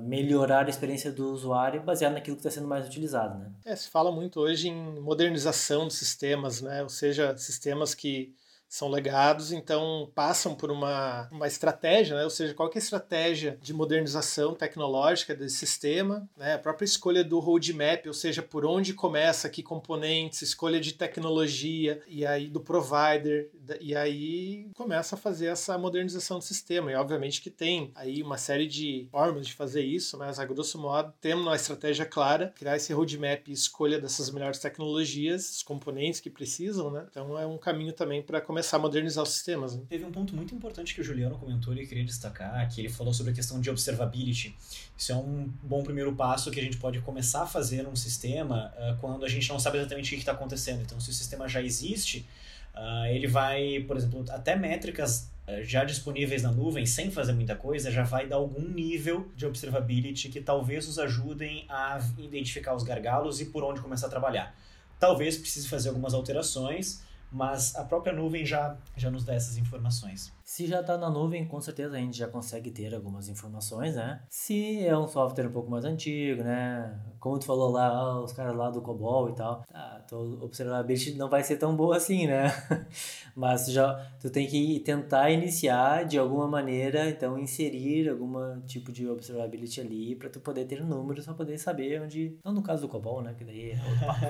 melhorar 0.00 0.64
a 0.64 0.70
experiência 0.70 1.12
do 1.12 1.30
usuário 1.30 1.82
baseado 1.82 2.14
naquilo 2.14 2.36
que 2.36 2.40
está 2.40 2.50
sendo 2.50 2.66
mais 2.66 2.86
utilizado, 2.86 3.38
né? 3.38 3.52
É, 3.66 3.76
se 3.76 3.90
fala 3.90 4.10
muito 4.10 4.40
hoje 4.40 4.68
em 4.68 4.98
modernização 4.98 5.86
de 5.86 5.92
sistemas, 5.92 6.62
né? 6.62 6.82
Ou 6.82 6.88
seja, 6.88 7.36
sistemas 7.36 7.94
que 7.94 8.34
são 8.74 8.88
legados, 8.88 9.52
então 9.52 10.10
passam 10.16 10.52
por 10.52 10.68
uma, 10.68 11.28
uma 11.30 11.46
estratégia, 11.46 12.16
né? 12.16 12.24
ou 12.24 12.30
seja, 12.30 12.52
qual 12.54 12.68
é 12.68 12.72
a 12.74 12.78
estratégia 12.78 13.56
de 13.62 13.72
modernização 13.72 14.52
tecnológica 14.52 15.32
desse 15.32 15.58
sistema, 15.58 16.28
né? 16.36 16.54
a 16.54 16.58
própria 16.58 16.84
escolha 16.84 17.22
do 17.22 17.38
roadmap, 17.38 18.04
ou 18.08 18.12
seja, 18.12 18.42
por 18.42 18.66
onde 18.66 18.92
começa, 18.92 19.48
que 19.48 19.62
componentes, 19.62 20.42
escolha 20.42 20.80
de 20.80 20.92
tecnologia, 20.92 22.02
e 22.08 22.26
aí 22.26 22.48
do 22.48 22.58
provider, 22.58 23.48
e 23.80 23.94
aí 23.94 24.68
começa 24.74 25.14
a 25.14 25.18
fazer 25.18 25.46
essa 25.46 25.76
modernização 25.78 26.38
do 26.38 26.44
sistema. 26.44 26.90
E 26.90 26.94
obviamente 26.94 27.40
que 27.40 27.50
tem 27.50 27.90
aí 27.94 28.22
uma 28.22 28.38
série 28.38 28.66
de 28.66 29.08
formas 29.10 29.46
de 29.46 29.52
fazer 29.54 29.82
isso, 29.82 30.18
mas 30.18 30.38
a 30.38 30.44
grosso 30.44 30.78
modo 30.78 31.12
temos 31.20 31.44
uma 31.44 31.56
estratégia 31.56 32.04
clara, 32.04 32.52
criar 32.56 32.76
esse 32.76 32.92
roadmap 32.92 33.48
e 33.48 33.52
escolha 33.52 34.00
dessas 34.00 34.30
melhores 34.30 34.58
tecnologias, 34.58 35.50
os 35.50 35.62
componentes 35.62 36.20
que 36.20 36.30
precisam, 36.30 36.90
né? 36.90 37.06
Então 37.10 37.38
é 37.38 37.46
um 37.46 37.58
caminho 37.58 37.92
também 37.92 38.22
para 38.22 38.40
começar 38.40 38.76
a 38.76 38.80
modernizar 38.80 39.22
os 39.22 39.30
sistemas. 39.30 39.76
Né? 39.76 39.82
Teve 39.88 40.04
um 40.04 40.12
ponto 40.12 40.34
muito 40.34 40.54
importante 40.54 40.94
que 40.94 41.00
o 41.00 41.04
Juliano 41.04 41.38
comentou 41.38 41.74
e 41.74 41.86
queria 41.86 42.04
destacar, 42.04 42.68
que 42.68 42.80
ele 42.80 42.88
falou 42.88 43.12
sobre 43.12 43.32
a 43.32 43.34
questão 43.34 43.60
de 43.60 43.70
observability. 43.70 44.56
Isso 44.96 45.12
é 45.12 45.16
um 45.16 45.52
bom 45.62 45.82
primeiro 45.82 46.14
passo 46.14 46.50
que 46.50 46.60
a 46.60 46.62
gente 46.62 46.76
pode 46.76 47.00
começar 47.00 47.42
a 47.42 47.46
fazer 47.46 47.82
num 47.82 47.96
sistema 47.96 48.72
uh, 48.76 48.96
quando 49.00 49.24
a 49.24 49.28
gente 49.28 49.48
não 49.48 49.58
sabe 49.58 49.78
exatamente 49.78 50.08
o 50.08 50.10
que 50.10 50.16
está 50.16 50.32
acontecendo. 50.32 50.82
Então, 50.82 51.00
se 51.00 51.10
o 51.10 51.12
sistema 51.12 51.48
já 51.48 51.60
existe, 51.60 52.26
Uh, 52.74 53.06
ele 53.06 53.26
vai, 53.26 53.84
por 53.86 53.96
exemplo, 53.96 54.24
até 54.30 54.56
métricas 54.56 55.30
uh, 55.46 55.62
já 55.62 55.84
disponíveis 55.84 56.42
na 56.42 56.50
nuvem, 56.50 56.84
sem 56.84 57.10
fazer 57.10 57.32
muita 57.32 57.54
coisa, 57.54 57.90
já 57.90 58.02
vai 58.02 58.26
dar 58.26 58.36
algum 58.36 58.68
nível 58.68 59.30
de 59.36 59.46
observability 59.46 60.28
que 60.28 60.40
talvez 60.40 60.88
os 60.88 60.98
ajudem 60.98 61.66
a 61.68 62.00
identificar 62.18 62.74
os 62.74 62.82
gargalos 62.82 63.40
e 63.40 63.46
por 63.46 63.62
onde 63.62 63.80
começar 63.80 64.08
a 64.08 64.10
trabalhar. 64.10 64.54
Talvez 64.98 65.36
precise 65.36 65.68
fazer 65.68 65.90
algumas 65.90 66.14
alterações, 66.14 67.02
mas 67.30 67.74
a 67.76 67.84
própria 67.84 68.12
nuvem 68.12 68.44
já, 68.44 68.76
já 68.96 69.10
nos 69.10 69.24
dá 69.24 69.34
essas 69.34 69.56
informações. 69.56 70.32
Se 70.44 70.66
já 70.66 70.82
está 70.82 70.98
na 70.98 71.08
nuvem, 71.08 71.46
com 71.46 71.58
certeza 71.58 71.96
a 71.96 71.98
gente 71.98 72.18
já 72.18 72.28
consegue 72.28 72.70
ter 72.70 72.94
algumas 72.94 73.30
informações, 73.30 73.96
né? 73.96 74.20
Se 74.28 74.84
é 74.86 74.96
um 74.96 75.08
software 75.08 75.48
um 75.48 75.52
pouco 75.52 75.70
mais 75.70 75.86
antigo, 75.86 76.42
né? 76.42 77.00
Como 77.18 77.38
tu 77.38 77.46
falou 77.46 77.70
lá, 77.70 77.86
ah, 77.86 78.20
os 78.22 78.30
caras 78.34 78.54
lá 78.54 78.68
do 78.68 78.82
COBOL 78.82 79.30
e 79.30 79.34
tal, 79.34 79.62
tá, 79.62 80.04
tua 80.06 80.44
observability 80.44 81.14
não 81.14 81.30
vai 81.30 81.42
ser 81.42 81.56
tão 81.56 81.74
boa 81.74 81.96
assim, 81.96 82.26
né? 82.26 82.52
Mas 83.34 83.66
já 83.72 83.94
tu 84.20 84.28
tem 84.28 84.46
que 84.46 84.80
tentar 84.80 85.30
iniciar 85.30 86.04
de 86.04 86.18
alguma 86.18 86.46
maneira, 86.46 87.08
então 87.08 87.38
inserir 87.38 88.10
algum 88.10 88.60
tipo 88.66 88.92
de 88.92 89.08
observability 89.08 89.80
ali 89.80 90.14
para 90.14 90.28
tu 90.28 90.40
poder 90.40 90.66
ter 90.66 90.84
números 90.84 91.24
para 91.24 91.32
poder 91.32 91.56
saber 91.56 92.02
onde, 92.02 92.36
não 92.44 92.52
no 92.52 92.62
caso 92.62 92.82
do 92.82 92.88
COBOL, 92.88 93.22
né? 93.22 93.34
Que 93.36 93.44
daí 93.44 93.70
é 93.70 93.80
outro 93.82 94.06
papo. 94.06 94.24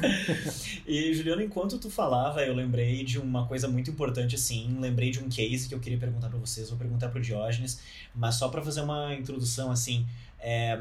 e 0.88 1.12
Juliano, 1.12 1.42
enquanto 1.42 1.78
tu 1.78 1.90
falava, 1.90 2.42
eu 2.42 2.54
lembrei 2.54 3.04
de 3.04 3.18
uma 3.18 3.46
coisa 3.46 3.68
muito 3.68 3.90
importante 3.90 4.34
assim, 4.34 4.78
lembrei 4.80 5.10
de 5.10 5.22
um 5.22 5.25
um 5.26 5.28
case 5.28 5.68
que 5.68 5.74
eu 5.74 5.80
queria 5.80 5.98
perguntar 5.98 6.28
para 6.28 6.38
vocês, 6.38 6.70
vou 6.70 6.78
perguntar 6.78 7.08
para 7.08 7.18
o 7.18 7.22
Diógenes, 7.22 7.80
mas 8.14 8.36
só 8.36 8.48
para 8.48 8.62
fazer 8.62 8.80
uma 8.80 9.14
introdução 9.14 9.70
assim, 9.70 10.06
é, 10.38 10.78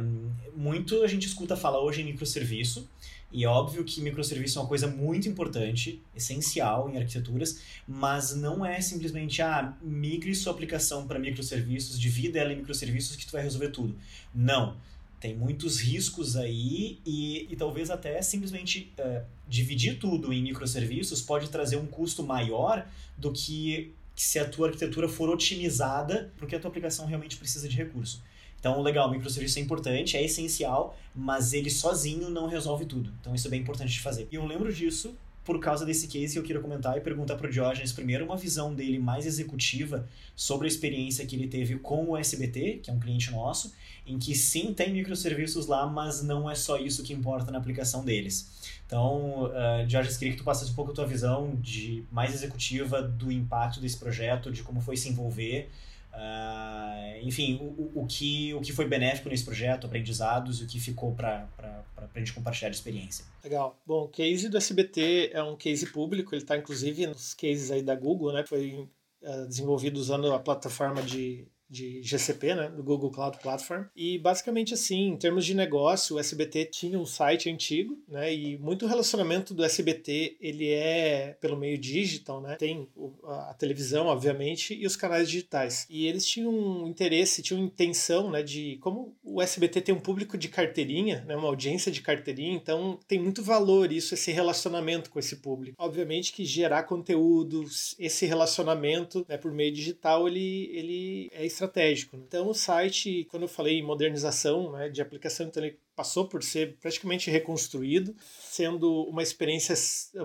muito 0.55 1.03
a 1.03 1.07
gente 1.07 1.27
escuta 1.27 1.57
falar 1.57 1.79
hoje 1.81 2.01
em 2.01 2.05
microserviço, 2.05 2.87
e 3.31 3.43
é 3.43 3.47
óbvio 3.47 3.83
que 3.83 3.99
microserviço 4.01 4.59
é 4.59 4.61
uma 4.61 4.67
coisa 4.67 4.87
muito 4.87 5.27
importante, 5.27 6.01
essencial 6.15 6.89
em 6.89 6.97
arquiteturas, 6.97 7.59
mas 7.85 8.35
não 8.35 8.65
é 8.65 8.79
simplesmente, 8.79 9.41
ah, 9.41 9.75
migre 9.81 10.33
sua 10.33 10.53
aplicação 10.53 11.05
para 11.05 11.19
microserviços, 11.19 11.99
divida 11.99 12.39
ela 12.39 12.53
em 12.53 12.57
microserviços 12.57 13.15
que 13.17 13.25
tu 13.25 13.33
vai 13.33 13.41
resolver 13.41 13.69
tudo. 13.69 13.95
Não 14.33 14.77
tem 15.25 15.35
muitos 15.35 15.79
riscos 15.79 16.35
aí 16.35 16.99
e, 17.05 17.47
e 17.49 17.55
talvez 17.55 17.89
até 17.89 18.21
simplesmente 18.21 18.93
uh, 18.99 19.25
dividir 19.47 19.97
tudo 19.97 20.31
em 20.31 20.43
microserviços 20.43 21.19
pode 21.19 21.49
trazer 21.49 21.77
um 21.77 21.87
custo 21.87 22.23
maior 22.23 22.87
do 23.17 23.31
que 23.31 23.91
que 24.15 24.23
se 24.23 24.39
a 24.39 24.49
tua 24.49 24.67
arquitetura 24.67 25.09
for 25.09 25.29
otimizada, 25.29 26.33
porque 26.37 26.55
a 26.55 26.59
tua 26.59 26.69
aplicação 26.69 27.05
realmente 27.05 27.37
precisa 27.37 27.67
de 27.67 27.75
recurso. 27.75 28.23
Então, 28.57 28.81
legal, 28.81 29.11
microserviço 29.11 29.59
é 29.59 29.61
importante, 29.61 30.17
é 30.17 30.23
essencial, 30.23 30.97
mas 31.13 31.53
ele 31.53 31.69
sozinho 31.69 32.29
não 32.29 32.47
resolve 32.47 32.85
tudo. 32.85 33.13
Então, 33.19 33.35
isso 33.35 33.45
é 33.45 33.49
bem 33.49 33.61
importante 33.61 33.91
de 33.91 33.99
fazer. 33.99 34.27
E 34.31 34.35
eu 34.35 34.45
lembro 34.45 34.73
disso 34.73 35.15
por 35.45 35.59
causa 35.59 35.85
desse 35.85 36.07
case 36.07 36.33
que 36.33 36.39
eu 36.39 36.43
queria 36.43 36.61
comentar 36.61 36.97
e 36.97 37.01
perguntar 37.01 37.35
para 37.35 37.47
o 37.47 37.51
Diógenes 37.51 37.93
primeiro 37.93 38.25
uma 38.25 38.35
visão 38.35 38.73
dele 38.73 38.97
mais 38.97 39.27
executiva 39.27 40.09
sobre 40.35 40.65
a 40.65 40.67
experiência 40.67 41.25
que 41.25 41.35
ele 41.35 41.47
teve 41.47 41.75
com 41.77 42.09
o 42.09 42.17
SBT, 42.17 42.79
que 42.81 42.89
é 42.89 42.93
um 42.93 42.99
cliente 42.99 43.31
nosso, 43.31 43.71
em 44.07 44.17
que 44.17 44.33
sim 44.35 44.73
tem 44.73 44.91
microserviços 44.91 45.67
lá, 45.67 45.85
mas 45.85 46.23
não 46.23 46.49
é 46.49 46.55
só 46.55 46.77
isso 46.77 47.03
que 47.03 47.13
importa 47.13 47.51
na 47.51 47.59
aplicação 47.59 48.03
deles. 48.03 48.49
Então, 48.87 49.45
uh, 49.45 49.85
Diógenes, 49.87 50.17
queria 50.17 50.33
que 50.33 50.39
tu 50.39 50.43
passasse 50.43 50.71
um 50.71 50.75
pouco 50.75 50.91
a 50.91 50.95
tua 50.95 51.05
visão 51.05 51.55
de 51.61 52.03
mais 52.11 52.33
executiva 52.33 53.01
do 53.03 53.31
impacto 53.31 53.79
desse 53.79 53.97
projeto, 53.97 54.51
de 54.51 54.63
como 54.63 54.81
foi 54.81 54.97
se 54.97 55.09
envolver, 55.09 55.69
Uh, 56.15 57.27
enfim, 57.27 57.59
o, 57.61 58.03
o, 58.03 58.07
que, 58.07 58.53
o 58.53 58.61
que 58.61 58.71
foi 58.71 58.87
benéfico 58.87 59.27
nesse 59.27 59.43
projeto, 59.43 59.85
aprendizados 59.85 60.61
e 60.61 60.63
o 60.63 60.67
que 60.67 60.79
ficou 60.79 61.13
para 61.13 61.49
a 61.97 62.19
gente 62.19 62.31
compartilhar 62.31 62.69
de 62.69 62.77
experiência. 62.77 63.25
Legal. 63.43 63.77
Bom, 63.85 64.05
o 64.05 64.07
case 64.07 64.47
do 64.47 64.57
SBT 64.57 65.31
é 65.33 65.43
um 65.43 65.57
case 65.57 65.87
público, 65.87 66.33
ele 66.33 66.43
está 66.43 66.55
inclusive 66.57 67.07
nos 67.07 67.33
cases 67.33 67.69
aí 67.69 67.83
da 67.83 67.95
Google, 67.95 68.31
né? 68.31 68.45
Foi 68.47 68.87
uh, 69.21 69.47
desenvolvido 69.47 69.97
usando 69.97 70.31
a 70.33 70.39
plataforma 70.39 71.01
de 71.01 71.45
de 71.69 72.01
GCP, 72.01 72.55
né, 72.55 72.69
do 72.69 72.83
Google 72.83 73.11
Cloud 73.11 73.37
Platform. 73.39 73.83
E 73.95 74.17
basicamente 74.17 74.73
assim, 74.73 75.09
em 75.09 75.17
termos 75.17 75.45
de 75.45 75.53
negócio, 75.53 76.15
o 76.15 76.19
SBT 76.19 76.65
tinha 76.65 76.99
um 76.99 77.05
site 77.05 77.49
antigo, 77.49 77.97
né, 78.07 78.33
e 78.33 78.57
muito 78.57 78.87
relacionamento 78.87 79.53
do 79.53 79.63
SBT 79.63 80.37
ele 80.39 80.69
é 80.69 81.37
pelo 81.41 81.57
meio 81.57 81.77
digital, 81.77 82.41
né, 82.41 82.55
tem 82.55 82.87
a 83.23 83.53
televisão, 83.53 84.07
obviamente, 84.07 84.73
e 84.73 84.85
os 84.85 84.95
canais 84.95 85.29
digitais. 85.29 85.85
E 85.89 86.07
eles 86.07 86.25
tinham 86.25 86.53
um 86.53 86.87
interesse, 86.87 87.41
tinham 87.41 87.63
intenção, 87.63 88.29
né, 88.29 88.43
de 88.43 88.77
como 88.81 89.15
o 89.23 89.41
SBT 89.41 89.81
tem 89.81 89.95
um 89.95 89.99
público 89.99 90.37
de 90.37 90.47
carteirinha, 90.47 91.23
né, 91.27 91.35
uma 91.35 91.47
audiência 91.47 91.91
de 91.91 92.01
carteirinha, 92.01 92.55
então 92.55 92.99
tem 93.07 93.19
muito 93.19 93.43
valor 93.43 93.91
isso, 93.91 94.13
esse 94.13 94.31
relacionamento 94.31 95.09
com 95.09 95.19
esse 95.19 95.37
público. 95.37 95.75
Obviamente 95.79 96.31
que 96.31 96.45
gerar 96.45 96.83
conteúdo, 96.83 97.65
esse 97.99 98.25
relacionamento, 98.25 99.25
né, 99.27 99.37
por 99.37 99.51
meio 99.51 99.71
digital, 99.71 100.27
ele 100.27 100.45
ele 100.75 101.29
é 101.31 101.45
estratégico. 101.55 102.17
Né? 102.17 102.23
Então, 102.27 102.47
o 102.49 102.53
site, 102.53 103.25
quando 103.29 103.43
eu 103.43 103.49
falei 103.49 103.79
em 103.79 103.83
modernização 103.83 104.71
né, 104.73 104.89
de 104.89 105.01
aplicação, 105.01 105.49
passou 105.95 106.27
por 106.27 106.43
ser 106.43 106.77
praticamente 106.79 107.31
reconstruído, 107.31 108.15
sendo 108.39 109.03
uma 109.03 109.23
experiência 109.23 109.75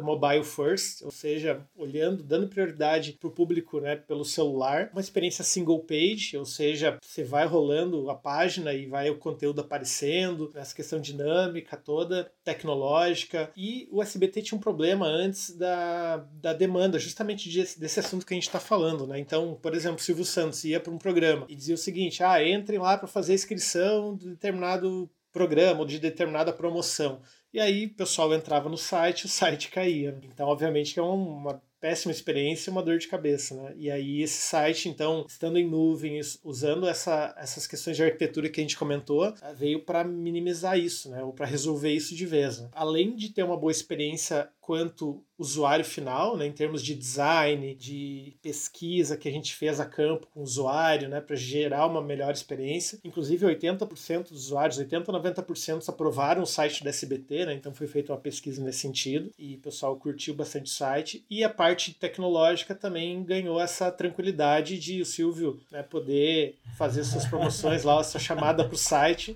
mobile 0.01 0.45
first, 0.45 1.03
ou 1.03 1.11
seja, 1.11 1.65
olhando, 1.77 2.23
dando 2.23 2.49
prioridade 2.49 3.13
para 3.13 3.29
o 3.29 3.33
público 3.33 3.81
né, 3.81 3.97
pelo 3.97 4.25
celular, 4.25 4.91
uma 4.93 5.01
experiência 5.01 5.45
single 5.45 5.81
page, 5.81 6.37
ou 6.37 6.45
seja, 6.45 6.99
você 7.03 7.23
vai 7.23 7.47
rolando 7.47 8.11
a 8.11 8.15
página 8.15 8.73
e 8.73 8.87
vai 8.87 9.11
o 9.11 9.19
conteúdo 9.19 9.61
aparecendo, 9.61 10.51
essa 10.55 10.75
questão 10.75 11.01
dinâmica 11.01 11.77
toda, 11.77 12.31
tecnológica, 12.45 13.51
e 13.57 13.89
o 13.91 14.03
SBT 14.03 14.43
tinha 14.43 14.59
um 14.59 14.61
problema 14.61 15.07
antes 15.07 15.57
da, 15.57 16.19
da 16.35 16.53
demanda, 16.53 16.99
justamente 16.99 17.49
desse, 17.49 17.79
desse 17.79 18.01
assunto 18.01 18.27
que 18.27 18.35
a 18.35 18.37
gente 18.37 18.47
está 18.47 18.61
falando, 18.61 19.07
né? 19.07 19.19
Então, 19.19 19.59
por 19.61 19.75
exemplo, 19.75 20.01
Silvio 20.01 20.25
Santos 20.25 20.65
ia 20.65 20.81
para 20.81 20.93
um 20.93 20.99
programa 20.99 21.47
e 21.49 21.55
dizia 21.55 21.75
o 21.75 21.79
seguinte, 21.79 22.23
ah, 22.23 22.43
entrem 22.47 22.79
lá 22.79 22.99
para 22.99 23.09
fazer 23.09 23.33
a 23.33 23.35
inscrição 23.35 24.17
de 24.17 24.31
determinado 24.31 25.11
programa 25.33 25.81
ou 25.81 25.87
de 25.87 25.99
determinada 25.99 26.53
promoção. 26.53 27.21
E 27.53 27.61
aí 27.61 27.87
o 27.87 27.95
pessoal 27.95 28.33
entrava 28.35 28.69
no 28.69 28.77
site, 28.77 29.27
o 29.27 29.29
site 29.29 29.71
caía. 29.71 30.19
Então, 30.23 30.49
obviamente, 30.49 30.99
é 30.99 31.03
uma 31.03 31.61
péssima 31.81 32.13
experiência 32.13 32.71
uma 32.71 32.83
dor 32.83 32.99
de 32.99 33.09
cabeça, 33.09 33.55
né? 33.55 33.73
E 33.77 33.91
aí 33.91 34.23
esse 34.23 34.41
site, 34.43 34.89
então, 34.89 35.25
estando 35.27 35.59
em 35.59 35.69
nuvem, 35.69 36.21
usando 36.45 36.87
essa, 36.87 37.35
essas 37.39 37.67
questões 37.67 37.97
de 37.97 38.05
arquitetura 38.05 38.51
que 38.51 38.61
a 38.61 38.63
gente 38.63 38.77
comentou, 38.77 39.33
veio 39.57 39.83
para 39.83 40.05
minimizar 40.05 40.79
isso, 40.79 41.11
né? 41.11 41.23
Ou 41.25 41.33
para 41.33 41.47
resolver 41.47 41.91
isso 41.91 42.15
de 42.15 42.27
vez. 42.27 42.61
Né? 42.61 42.69
Além 42.73 43.17
de 43.17 43.31
ter 43.31 43.43
uma 43.43 43.57
boa 43.57 43.73
experiência 43.73 44.49
quanto 44.61 45.23
usuário 45.39 45.85
final, 45.85 46.37
né, 46.37 46.47
em 46.47 46.53
termos 46.53 46.83
de 46.83 46.95
design, 46.95 47.75
de 47.75 48.37
pesquisa 48.43 49.17
que 49.17 49.27
a 49.27 49.33
gente 49.33 49.55
fez 49.55 49.81
a 49.81 49.87
campo 49.87 50.27
com 50.27 50.41
o 50.41 50.43
usuário, 50.43 51.09
né, 51.09 51.21
para 51.21 51.35
gerar 51.35 51.87
uma 51.87 52.03
melhor 52.03 52.33
experiência. 52.33 52.99
Inclusive, 53.03 53.47
80% 53.47 54.29
dos 54.29 54.45
usuários, 54.47 54.79
80 54.79 55.11
a 55.11 55.15
90% 55.15 55.89
aprovaram 55.89 56.43
o 56.43 56.47
site 56.47 56.85
da 56.85 56.91
SBT, 56.91 57.47
né, 57.47 57.55
então 57.55 57.73
foi 57.73 57.87
feita 57.87 58.13
uma 58.13 58.19
pesquisa 58.19 58.63
nesse 58.63 58.81
sentido 58.81 59.31
e 59.39 59.55
o 59.55 59.59
pessoal 59.59 59.97
curtiu 59.97 60.35
bastante 60.35 60.67
o 60.67 60.75
site. 60.75 61.25
E 61.31 61.43
a 61.43 61.49
parte 61.49 61.95
tecnológica 61.95 62.75
também 62.75 63.25
ganhou 63.25 63.59
essa 63.59 63.91
tranquilidade 63.91 64.79
de 64.79 65.01
o 65.01 65.07
Silvio 65.07 65.59
né, 65.73 65.83
poder 65.83 66.57
fazer 66.77 67.03
suas 67.03 67.25
promoções 67.25 67.83
lá, 67.83 67.99
a 67.99 68.05
sua 68.05 68.21
chamada 68.21 68.65
para 68.65 68.75
o 68.75 68.79
site 68.79 69.35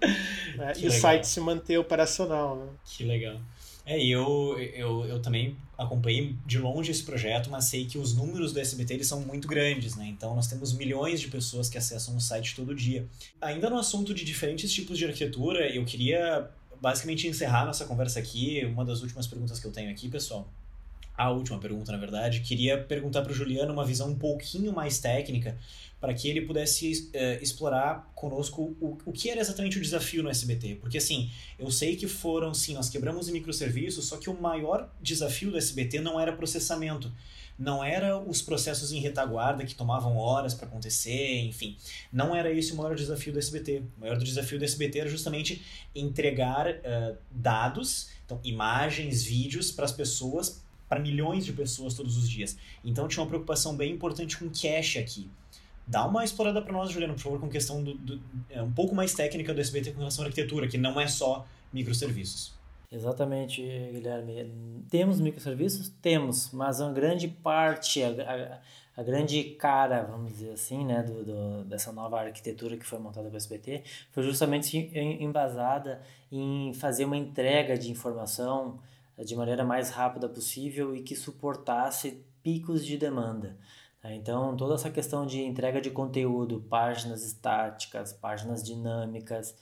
né, 0.56 0.72
e 0.76 0.82
legal. 0.82 0.88
o 0.88 0.90
site 0.90 1.26
se 1.26 1.40
manter 1.40 1.78
operacional. 1.78 2.56
Né. 2.56 2.68
Que 2.84 3.04
legal. 3.04 3.40
É, 3.86 4.02
e 4.02 4.10
eu, 4.10 4.58
eu, 4.74 5.04
eu 5.04 5.20
também 5.20 5.56
acompanhei 5.76 6.36
de 6.46 6.58
longe 6.58 6.90
esse 6.90 7.02
projeto, 7.02 7.50
mas 7.50 7.66
sei 7.66 7.84
que 7.84 7.98
os 7.98 8.14
números 8.14 8.52
do 8.52 8.60
SBT 8.60 8.94
eles 8.94 9.06
são 9.06 9.20
muito 9.20 9.46
grandes, 9.46 9.94
né? 9.94 10.06
Então 10.06 10.34
nós 10.34 10.46
temos 10.46 10.72
milhões 10.72 11.20
de 11.20 11.28
pessoas 11.28 11.68
que 11.68 11.76
acessam 11.76 12.16
o 12.16 12.20
site 12.20 12.56
todo 12.56 12.74
dia. 12.74 13.06
Ainda 13.40 13.68
no 13.68 13.76
assunto 13.76 14.14
de 14.14 14.24
diferentes 14.24 14.72
tipos 14.72 14.96
de 14.96 15.04
arquitetura, 15.04 15.68
eu 15.68 15.84
queria 15.84 16.48
basicamente 16.80 17.28
encerrar 17.28 17.66
nossa 17.66 17.84
conversa 17.84 18.18
aqui. 18.18 18.64
Uma 18.64 18.84
das 18.84 19.02
últimas 19.02 19.26
perguntas 19.26 19.60
que 19.60 19.66
eu 19.66 19.72
tenho 19.72 19.90
aqui, 19.90 20.08
pessoal. 20.08 20.48
A 21.16 21.30
última 21.30 21.58
pergunta, 21.58 21.92
na 21.92 21.98
verdade, 21.98 22.40
queria 22.40 22.76
perguntar 22.76 23.22
para 23.22 23.30
o 23.30 23.34
Juliano 23.34 23.72
uma 23.72 23.84
visão 23.84 24.10
um 24.10 24.16
pouquinho 24.16 24.72
mais 24.72 24.98
técnica 24.98 25.56
para 26.00 26.12
que 26.12 26.28
ele 26.28 26.42
pudesse 26.42 27.10
uh, 27.14 27.42
explorar 27.42 28.12
conosco 28.14 28.76
o, 28.80 28.98
o 29.06 29.12
que 29.12 29.30
era 29.30 29.40
exatamente 29.40 29.78
o 29.78 29.80
desafio 29.80 30.22
no 30.22 30.28
SBT. 30.28 30.74
Porque, 30.74 30.98
assim, 30.98 31.30
eu 31.58 31.70
sei 31.70 31.96
que 31.96 32.08
foram, 32.08 32.52
sim, 32.52 32.74
nós 32.74 32.90
quebramos 32.90 33.28
em 33.28 33.32
microserviços, 33.32 34.06
só 34.06 34.16
que 34.16 34.28
o 34.28 34.38
maior 34.38 34.90
desafio 35.00 35.52
do 35.52 35.56
SBT 35.56 36.00
não 36.00 36.20
era 36.20 36.32
processamento, 36.32 37.10
não 37.56 37.82
era 37.82 38.18
os 38.18 38.42
processos 38.42 38.92
em 38.92 38.98
retaguarda 38.98 39.64
que 39.64 39.74
tomavam 39.74 40.16
horas 40.16 40.52
para 40.52 40.66
acontecer, 40.66 41.38
enfim. 41.42 41.76
Não 42.12 42.34
era 42.34 42.52
esse 42.52 42.72
o 42.72 42.76
maior 42.76 42.96
desafio 42.96 43.32
do 43.32 43.38
SBT. 43.38 43.84
O 43.96 44.00
maior 44.00 44.18
desafio 44.18 44.58
do 44.58 44.64
SBT 44.64 44.98
era 44.98 45.08
justamente 45.08 45.62
entregar 45.94 46.68
uh, 46.68 47.16
dados, 47.30 48.10
então 48.26 48.40
imagens, 48.42 49.22
vídeos 49.22 49.70
para 49.70 49.84
as 49.84 49.92
pessoas, 49.92 50.63
para 50.94 51.00
milhões 51.00 51.44
de 51.44 51.52
pessoas 51.52 51.94
todos 51.94 52.16
os 52.16 52.30
dias. 52.30 52.56
Então 52.84 53.08
tinha 53.08 53.20
uma 53.20 53.28
preocupação 53.28 53.76
bem 53.76 53.92
importante 53.92 54.38
com 54.38 54.48
cache 54.48 55.00
aqui. 55.00 55.28
Dá 55.86 56.06
uma 56.06 56.24
explorada 56.24 56.62
para 56.62 56.72
nós, 56.72 56.90
Juliano, 56.90 57.14
por 57.14 57.20
favor, 57.20 57.40
com 57.40 57.48
questão 57.48 57.82
do, 57.82 57.94
do, 57.94 58.20
é, 58.48 58.62
um 58.62 58.72
pouco 58.72 58.94
mais 58.94 59.12
técnica 59.12 59.52
do 59.52 59.60
SBT 59.60 59.90
com 59.90 59.98
relação 59.98 60.24
à 60.24 60.28
arquitetura, 60.28 60.68
que 60.68 60.78
não 60.78 60.98
é 61.00 61.08
só 61.08 61.44
microserviços. 61.72 62.54
Exatamente, 62.90 63.60
Guilherme. 63.60 64.84
Temos 64.88 65.20
microserviços? 65.20 65.88
Temos, 66.00 66.50
mas 66.52 66.80
uma 66.80 66.92
grande 66.92 67.26
parte, 67.26 68.02
a, 68.02 68.60
a, 68.96 69.00
a 69.00 69.02
grande 69.02 69.42
cara, 69.58 70.04
vamos 70.04 70.32
dizer 70.32 70.52
assim, 70.52 70.84
né, 70.84 71.02
do, 71.02 71.24
do, 71.24 71.64
dessa 71.64 71.90
nova 71.92 72.20
arquitetura 72.20 72.76
que 72.76 72.86
foi 72.86 73.00
montada 73.00 73.26
pelo 73.26 73.36
SBT 73.36 73.82
foi 74.12 74.22
justamente 74.22 74.78
embasada 75.20 76.00
em 76.30 76.72
fazer 76.72 77.04
uma 77.04 77.16
entrega 77.16 77.76
de 77.76 77.90
informação 77.90 78.78
de 79.22 79.36
maneira 79.36 79.64
mais 79.64 79.90
rápida 79.90 80.28
possível 80.28 80.94
e 80.94 81.02
que 81.02 81.14
suportasse 81.14 82.24
picos 82.42 82.84
de 82.84 82.96
demanda. 82.96 83.56
Né? 84.02 84.14
Então, 84.16 84.56
toda 84.56 84.74
essa 84.74 84.90
questão 84.90 85.26
de 85.26 85.42
entrega 85.42 85.80
de 85.80 85.90
conteúdo, 85.90 86.60
páginas 86.68 87.24
estáticas, 87.24 88.12
páginas 88.12 88.62
dinâmicas, 88.62 89.56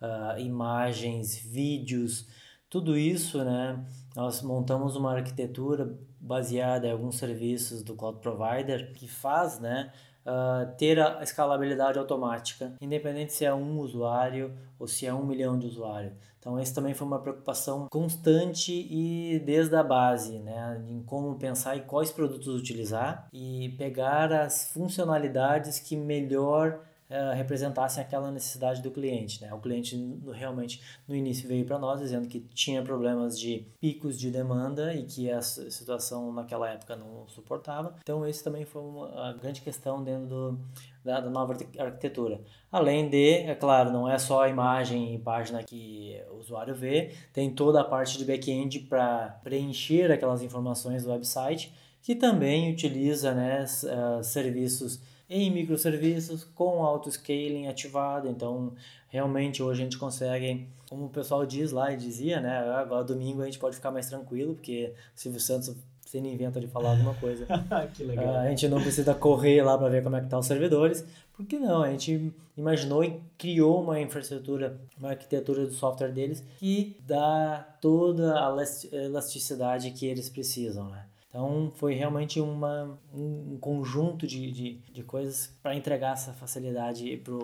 uh, 0.00 0.38
imagens, 0.40 1.36
vídeos, 1.36 2.26
tudo 2.68 2.98
isso, 2.98 3.44
né, 3.44 3.84
nós 4.14 4.42
montamos 4.42 4.96
uma 4.96 5.14
arquitetura 5.14 5.96
baseada 6.20 6.88
em 6.88 6.90
alguns 6.90 7.16
serviços 7.16 7.82
do 7.82 7.94
cloud 7.94 8.18
provider 8.20 8.92
que 8.92 9.06
faz, 9.06 9.60
né, 9.60 9.92
uh, 10.26 10.76
ter 10.76 10.98
a 10.98 11.22
escalabilidade 11.22 11.98
automática, 11.98 12.74
independente 12.80 13.32
se 13.32 13.44
é 13.44 13.54
um 13.54 13.78
usuário 13.78 14.52
ou 14.78 14.86
se 14.86 15.06
é 15.06 15.14
um 15.14 15.24
milhão 15.24 15.58
de 15.58 15.66
usuários. 15.66 16.12
Então, 16.38 16.60
esse 16.60 16.72
também 16.72 16.94
foi 16.94 17.06
uma 17.06 17.18
preocupação 17.18 17.88
constante 17.90 18.72
e 18.72 19.40
desde 19.44 19.74
a 19.74 19.82
base, 19.82 20.38
né, 20.38 20.80
em 20.88 21.02
como 21.02 21.34
pensar 21.36 21.76
e 21.76 21.80
quais 21.80 22.12
produtos 22.12 22.46
utilizar 22.46 23.28
e 23.32 23.74
pegar 23.76 24.32
as 24.32 24.70
funcionalidades 24.70 25.80
que 25.80 25.96
melhor 25.96 26.80
uh, 27.10 27.34
representassem 27.34 28.02
aquela 28.02 28.30
necessidade 28.30 28.82
do 28.82 28.90
cliente. 28.90 29.40
Né? 29.42 29.52
O 29.52 29.58
cliente 29.58 29.96
realmente 30.32 30.80
no 31.06 31.14
início 31.14 31.48
veio 31.48 31.64
para 31.64 31.78
nós 31.78 32.00
dizendo 32.00 32.28
que 32.28 32.40
tinha 32.54 32.82
problemas 32.82 33.38
de 33.38 33.66
picos 33.80 34.18
de 34.18 34.30
demanda 34.30 34.94
e 34.94 35.04
que 35.04 35.30
a 35.30 35.40
situação 35.42 36.32
naquela 36.32 36.68
época 36.68 36.96
não 36.96 37.26
suportava. 37.28 37.94
Então, 38.02 38.26
esse 38.26 38.42
também 38.42 38.64
foi 38.64 38.82
uma 38.82 39.32
grande 39.34 39.60
questão 39.60 40.02
dentro 40.02 40.26
do, 40.26 40.58
da, 41.04 41.20
da, 41.20 41.30
nova 41.30 41.56
arquitetura. 41.78 42.40
Além 42.70 43.08
de, 43.08 43.38
é 43.38 43.54
claro, 43.54 43.92
não 43.92 44.10
é 44.10 44.18
só 44.18 44.42
a 44.42 44.48
imagem 44.48 45.14
e 45.14 45.18
página 45.18 45.62
que 45.62 46.20
o 46.30 46.36
usuário 46.36 46.74
vê, 46.74 47.14
tem 47.32 47.50
toda 47.50 47.80
a 47.80 47.84
parte 47.84 48.18
de 48.18 48.24
back-end 48.24 48.80
para 48.80 49.40
preencher 49.42 50.10
aquelas 50.10 50.42
informações 50.42 51.04
do 51.04 51.10
website, 51.10 51.72
que 52.02 52.14
também 52.14 52.72
utiliza 52.72 53.34
né, 53.34 53.64
uh, 53.64 54.22
serviços 54.22 55.00
em 55.28 55.50
microserviços 55.50 56.44
com 56.54 56.84
auto-scaling 56.84 57.68
ativado. 57.68 58.28
Então, 58.28 58.72
realmente 59.08 59.62
hoje 59.62 59.82
a 59.82 59.84
gente 59.84 59.98
consegue, 59.98 60.66
como 60.88 61.06
o 61.06 61.10
pessoal 61.10 61.44
diz 61.44 61.72
lá 61.72 61.92
e 61.92 61.96
dizia, 61.96 62.40
né? 62.40 62.58
Agora 62.70 63.04
domingo 63.04 63.42
a 63.42 63.46
gente 63.46 63.58
pode 63.58 63.76
ficar 63.76 63.90
mais 63.90 64.08
tranquilo, 64.08 64.54
porque 64.54 64.92
o 65.14 65.18
Silvio 65.18 65.40
Santos 65.40 65.74
sempre 66.06 66.32
inventa 66.32 66.60
de 66.60 66.68
falar 66.68 66.90
alguma 66.90 67.14
coisa. 67.14 67.46
que 67.94 68.04
legal. 68.04 68.36
A 68.36 68.48
gente 68.48 68.68
não 68.68 68.80
precisa 68.80 69.14
correr 69.14 69.62
lá 69.62 69.76
para 69.76 69.88
ver 69.88 70.02
como 70.02 70.16
é 70.16 70.20
que 70.20 70.26
estão 70.26 70.38
tá 70.38 70.40
os 70.40 70.46
servidores. 70.46 71.04
Por 71.36 71.44
que 71.44 71.58
não? 71.58 71.82
A 71.82 71.90
gente 71.90 72.32
imaginou 72.56 73.04
e 73.04 73.20
criou 73.36 73.82
uma 73.82 74.00
infraestrutura, 74.00 74.80
uma 74.98 75.10
arquitetura 75.10 75.66
do 75.66 75.72
software 75.72 76.12
deles 76.12 76.42
que 76.58 76.96
dá 77.06 77.76
toda 77.80 78.34
a 78.34 78.56
elasticidade 78.92 79.90
que 79.90 80.06
eles 80.06 80.28
precisam, 80.28 80.88
né? 80.88 81.05
Então 81.36 81.70
foi 81.76 81.92
realmente 81.92 82.40
uma, 82.40 82.98
um 83.12 83.58
conjunto 83.60 84.26
de, 84.26 84.50
de, 84.50 84.78
de 84.90 85.02
coisas 85.02 85.54
para 85.62 85.76
entregar 85.76 86.14
essa 86.14 86.32
facilidade 86.32 87.14
para 87.18 87.34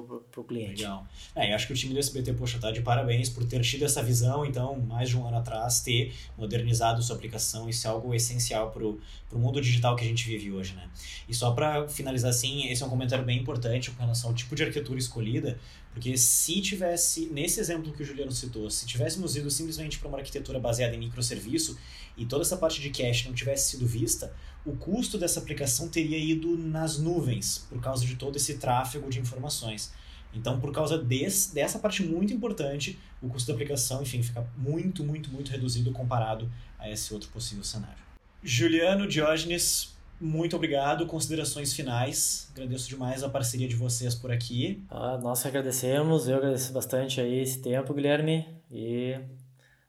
o 0.40 0.44
cliente. 0.44 0.80
Legal. 0.80 1.06
É, 1.36 1.52
eu 1.52 1.54
acho 1.54 1.66
que 1.66 1.74
o 1.74 1.76
time 1.76 1.92
do 1.92 2.00
SBT, 2.00 2.32
poxa, 2.32 2.58
tá 2.58 2.70
de 2.70 2.80
parabéns 2.80 3.28
por 3.28 3.44
ter 3.44 3.60
tido 3.60 3.84
essa 3.84 4.02
visão, 4.02 4.46
então, 4.46 4.80
mais 4.80 5.10
de 5.10 5.18
um 5.18 5.28
ano 5.28 5.36
atrás, 5.36 5.82
ter 5.82 6.14
modernizado 6.38 7.02
sua 7.02 7.16
aplicação, 7.16 7.68
isso 7.68 7.86
é 7.86 7.90
algo 7.90 8.14
essencial 8.14 8.70
para 8.70 8.82
o 8.82 8.98
mundo 9.34 9.60
digital 9.60 9.94
que 9.94 10.04
a 10.04 10.08
gente 10.08 10.24
vive 10.24 10.50
hoje, 10.50 10.72
né? 10.72 10.88
E 11.28 11.34
só 11.34 11.50
para 11.50 11.86
finalizar 11.86 12.30
assim, 12.30 12.68
esse 12.68 12.82
é 12.82 12.86
um 12.86 12.90
comentário 12.90 13.26
bem 13.26 13.38
importante 13.38 13.90
com 13.90 14.00
relação 14.00 14.30
ao 14.30 14.34
tipo 14.34 14.56
de 14.56 14.62
arquitetura 14.62 14.98
escolhida, 14.98 15.58
porque 15.92 16.16
se 16.16 16.62
tivesse, 16.62 17.26
nesse 17.26 17.60
exemplo 17.60 17.92
que 17.92 18.02
o 18.02 18.06
Juliano 18.06 18.32
citou, 18.32 18.70
se 18.70 18.86
tivéssemos 18.86 19.36
ido 19.36 19.50
simplesmente 19.50 19.98
para 19.98 20.08
uma 20.08 20.16
arquitetura 20.16 20.58
baseada 20.58 20.94
em 20.94 20.98
microserviço 20.98 21.76
e 22.16 22.24
toda 22.26 22.42
essa 22.42 22.56
parte 22.56 22.80
de 22.80 22.90
cache 22.90 23.26
não 23.26 23.34
tivesse 23.34 23.70
sido 23.70 23.81
vista, 23.86 24.32
o 24.64 24.76
custo 24.76 25.18
dessa 25.18 25.40
aplicação 25.40 25.88
teria 25.88 26.18
ido 26.18 26.56
nas 26.56 26.98
nuvens, 26.98 27.66
por 27.68 27.80
causa 27.80 28.04
de 28.06 28.16
todo 28.16 28.36
esse 28.36 28.58
tráfego 28.58 29.10
de 29.10 29.18
informações. 29.18 29.92
Então, 30.34 30.58
por 30.58 30.72
causa 30.72 30.96
desse, 30.96 31.54
dessa 31.54 31.78
parte 31.78 32.02
muito 32.02 32.32
importante, 32.32 32.98
o 33.20 33.28
custo 33.28 33.48
da 33.48 33.54
aplicação, 33.54 34.02
enfim, 34.02 34.22
fica 34.22 34.46
muito, 34.56 35.04
muito, 35.04 35.30
muito 35.30 35.50
reduzido 35.50 35.92
comparado 35.92 36.50
a 36.78 36.90
esse 36.90 37.12
outro 37.12 37.28
possível 37.28 37.62
cenário. 37.62 38.02
Juliano 38.42 39.06
Diógenes, 39.06 39.94
muito 40.20 40.56
obrigado. 40.56 41.06
Considerações 41.06 41.72
finais. 41.74 42.48
Agradeço 42.52 42.88
demais 42.88 43.22
a 43.22 43.28
parceria 43.28 43.68
de 43.68 43.76
vocês 43.76 44.14
por 44.14 44.30
aqui. 44.30 44.82
Ah, 44.88 45.18
nós 45.22 45.44
agradecemos. 45.44 46.28
Eu 46.28 46.36
agradeço 46.36 46.72
bastante 46.72 47.20
aí 47.20 47.40
esse 47.40 47.60
tempo, 47.60 47.92
Guilherme. 47.92 48.46
E 48.70 49.18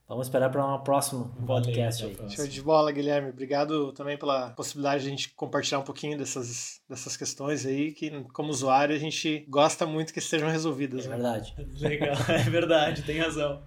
vamos 0.07 0.27
esperar 0.27 0.49
para 0.49 0.65
um 0.65 0.79
próximo 0.79 1.33
podcast 1.45 2.05
aí. 2.05 2.17
Show 2.29 2.47
de 2.47 2.61
bola, 2.61 2.91
Guilherme. 2.91 3.29
Obrigado 3.29 3.91
também 3.93 4.17
pela 4.17 4.49
possibilidade 4.51 5.03
de 5.03 5.07
a 5.07 5.09
gente 5.09 5.29
compartilhar 5.29 5.79
um 5.79 5.83
pouquinho 5.83 6.17
dessas, 6.17 6.81
dessas 6.89 7.17
questões 7.17 7.65
aí, 7.65 7.91
que 7.91 8.11
como 8.33 8.49
usuário 8.49 8.95
a 8.95 8.99
gente 8.99 9.45
gosta 9.49 9.85
muito 9.85 10.13
que 10.13 10.21
sejam 10.21 10.49
resolvidas. 10.49 11.05
É 11.05 11.09
né? 11.09 11.15
verdade. 11.15 11.55
Legal, 11.79 12.15
é 12.29 12.49
verdade, 12.49 13.01
tem 13.03 13.19
razão. 13.19 13.61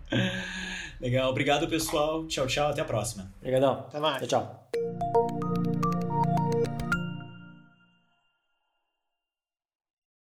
Legal, 1.00 1.30
obrigado 1.30 1.68
pessoal. 1.68 2.26
Tchau, 2.26 2.46
tchau, 2.46 2.68
até 2.68 2.80
a 2.80 2.84
próxima. 2.84 3.32
Obrigadão. 3.38 3.80
Até 3.88 4.00
mais. 4.00 4.26
Tchau, 4.26 4.40
tchau. 4.40 5.25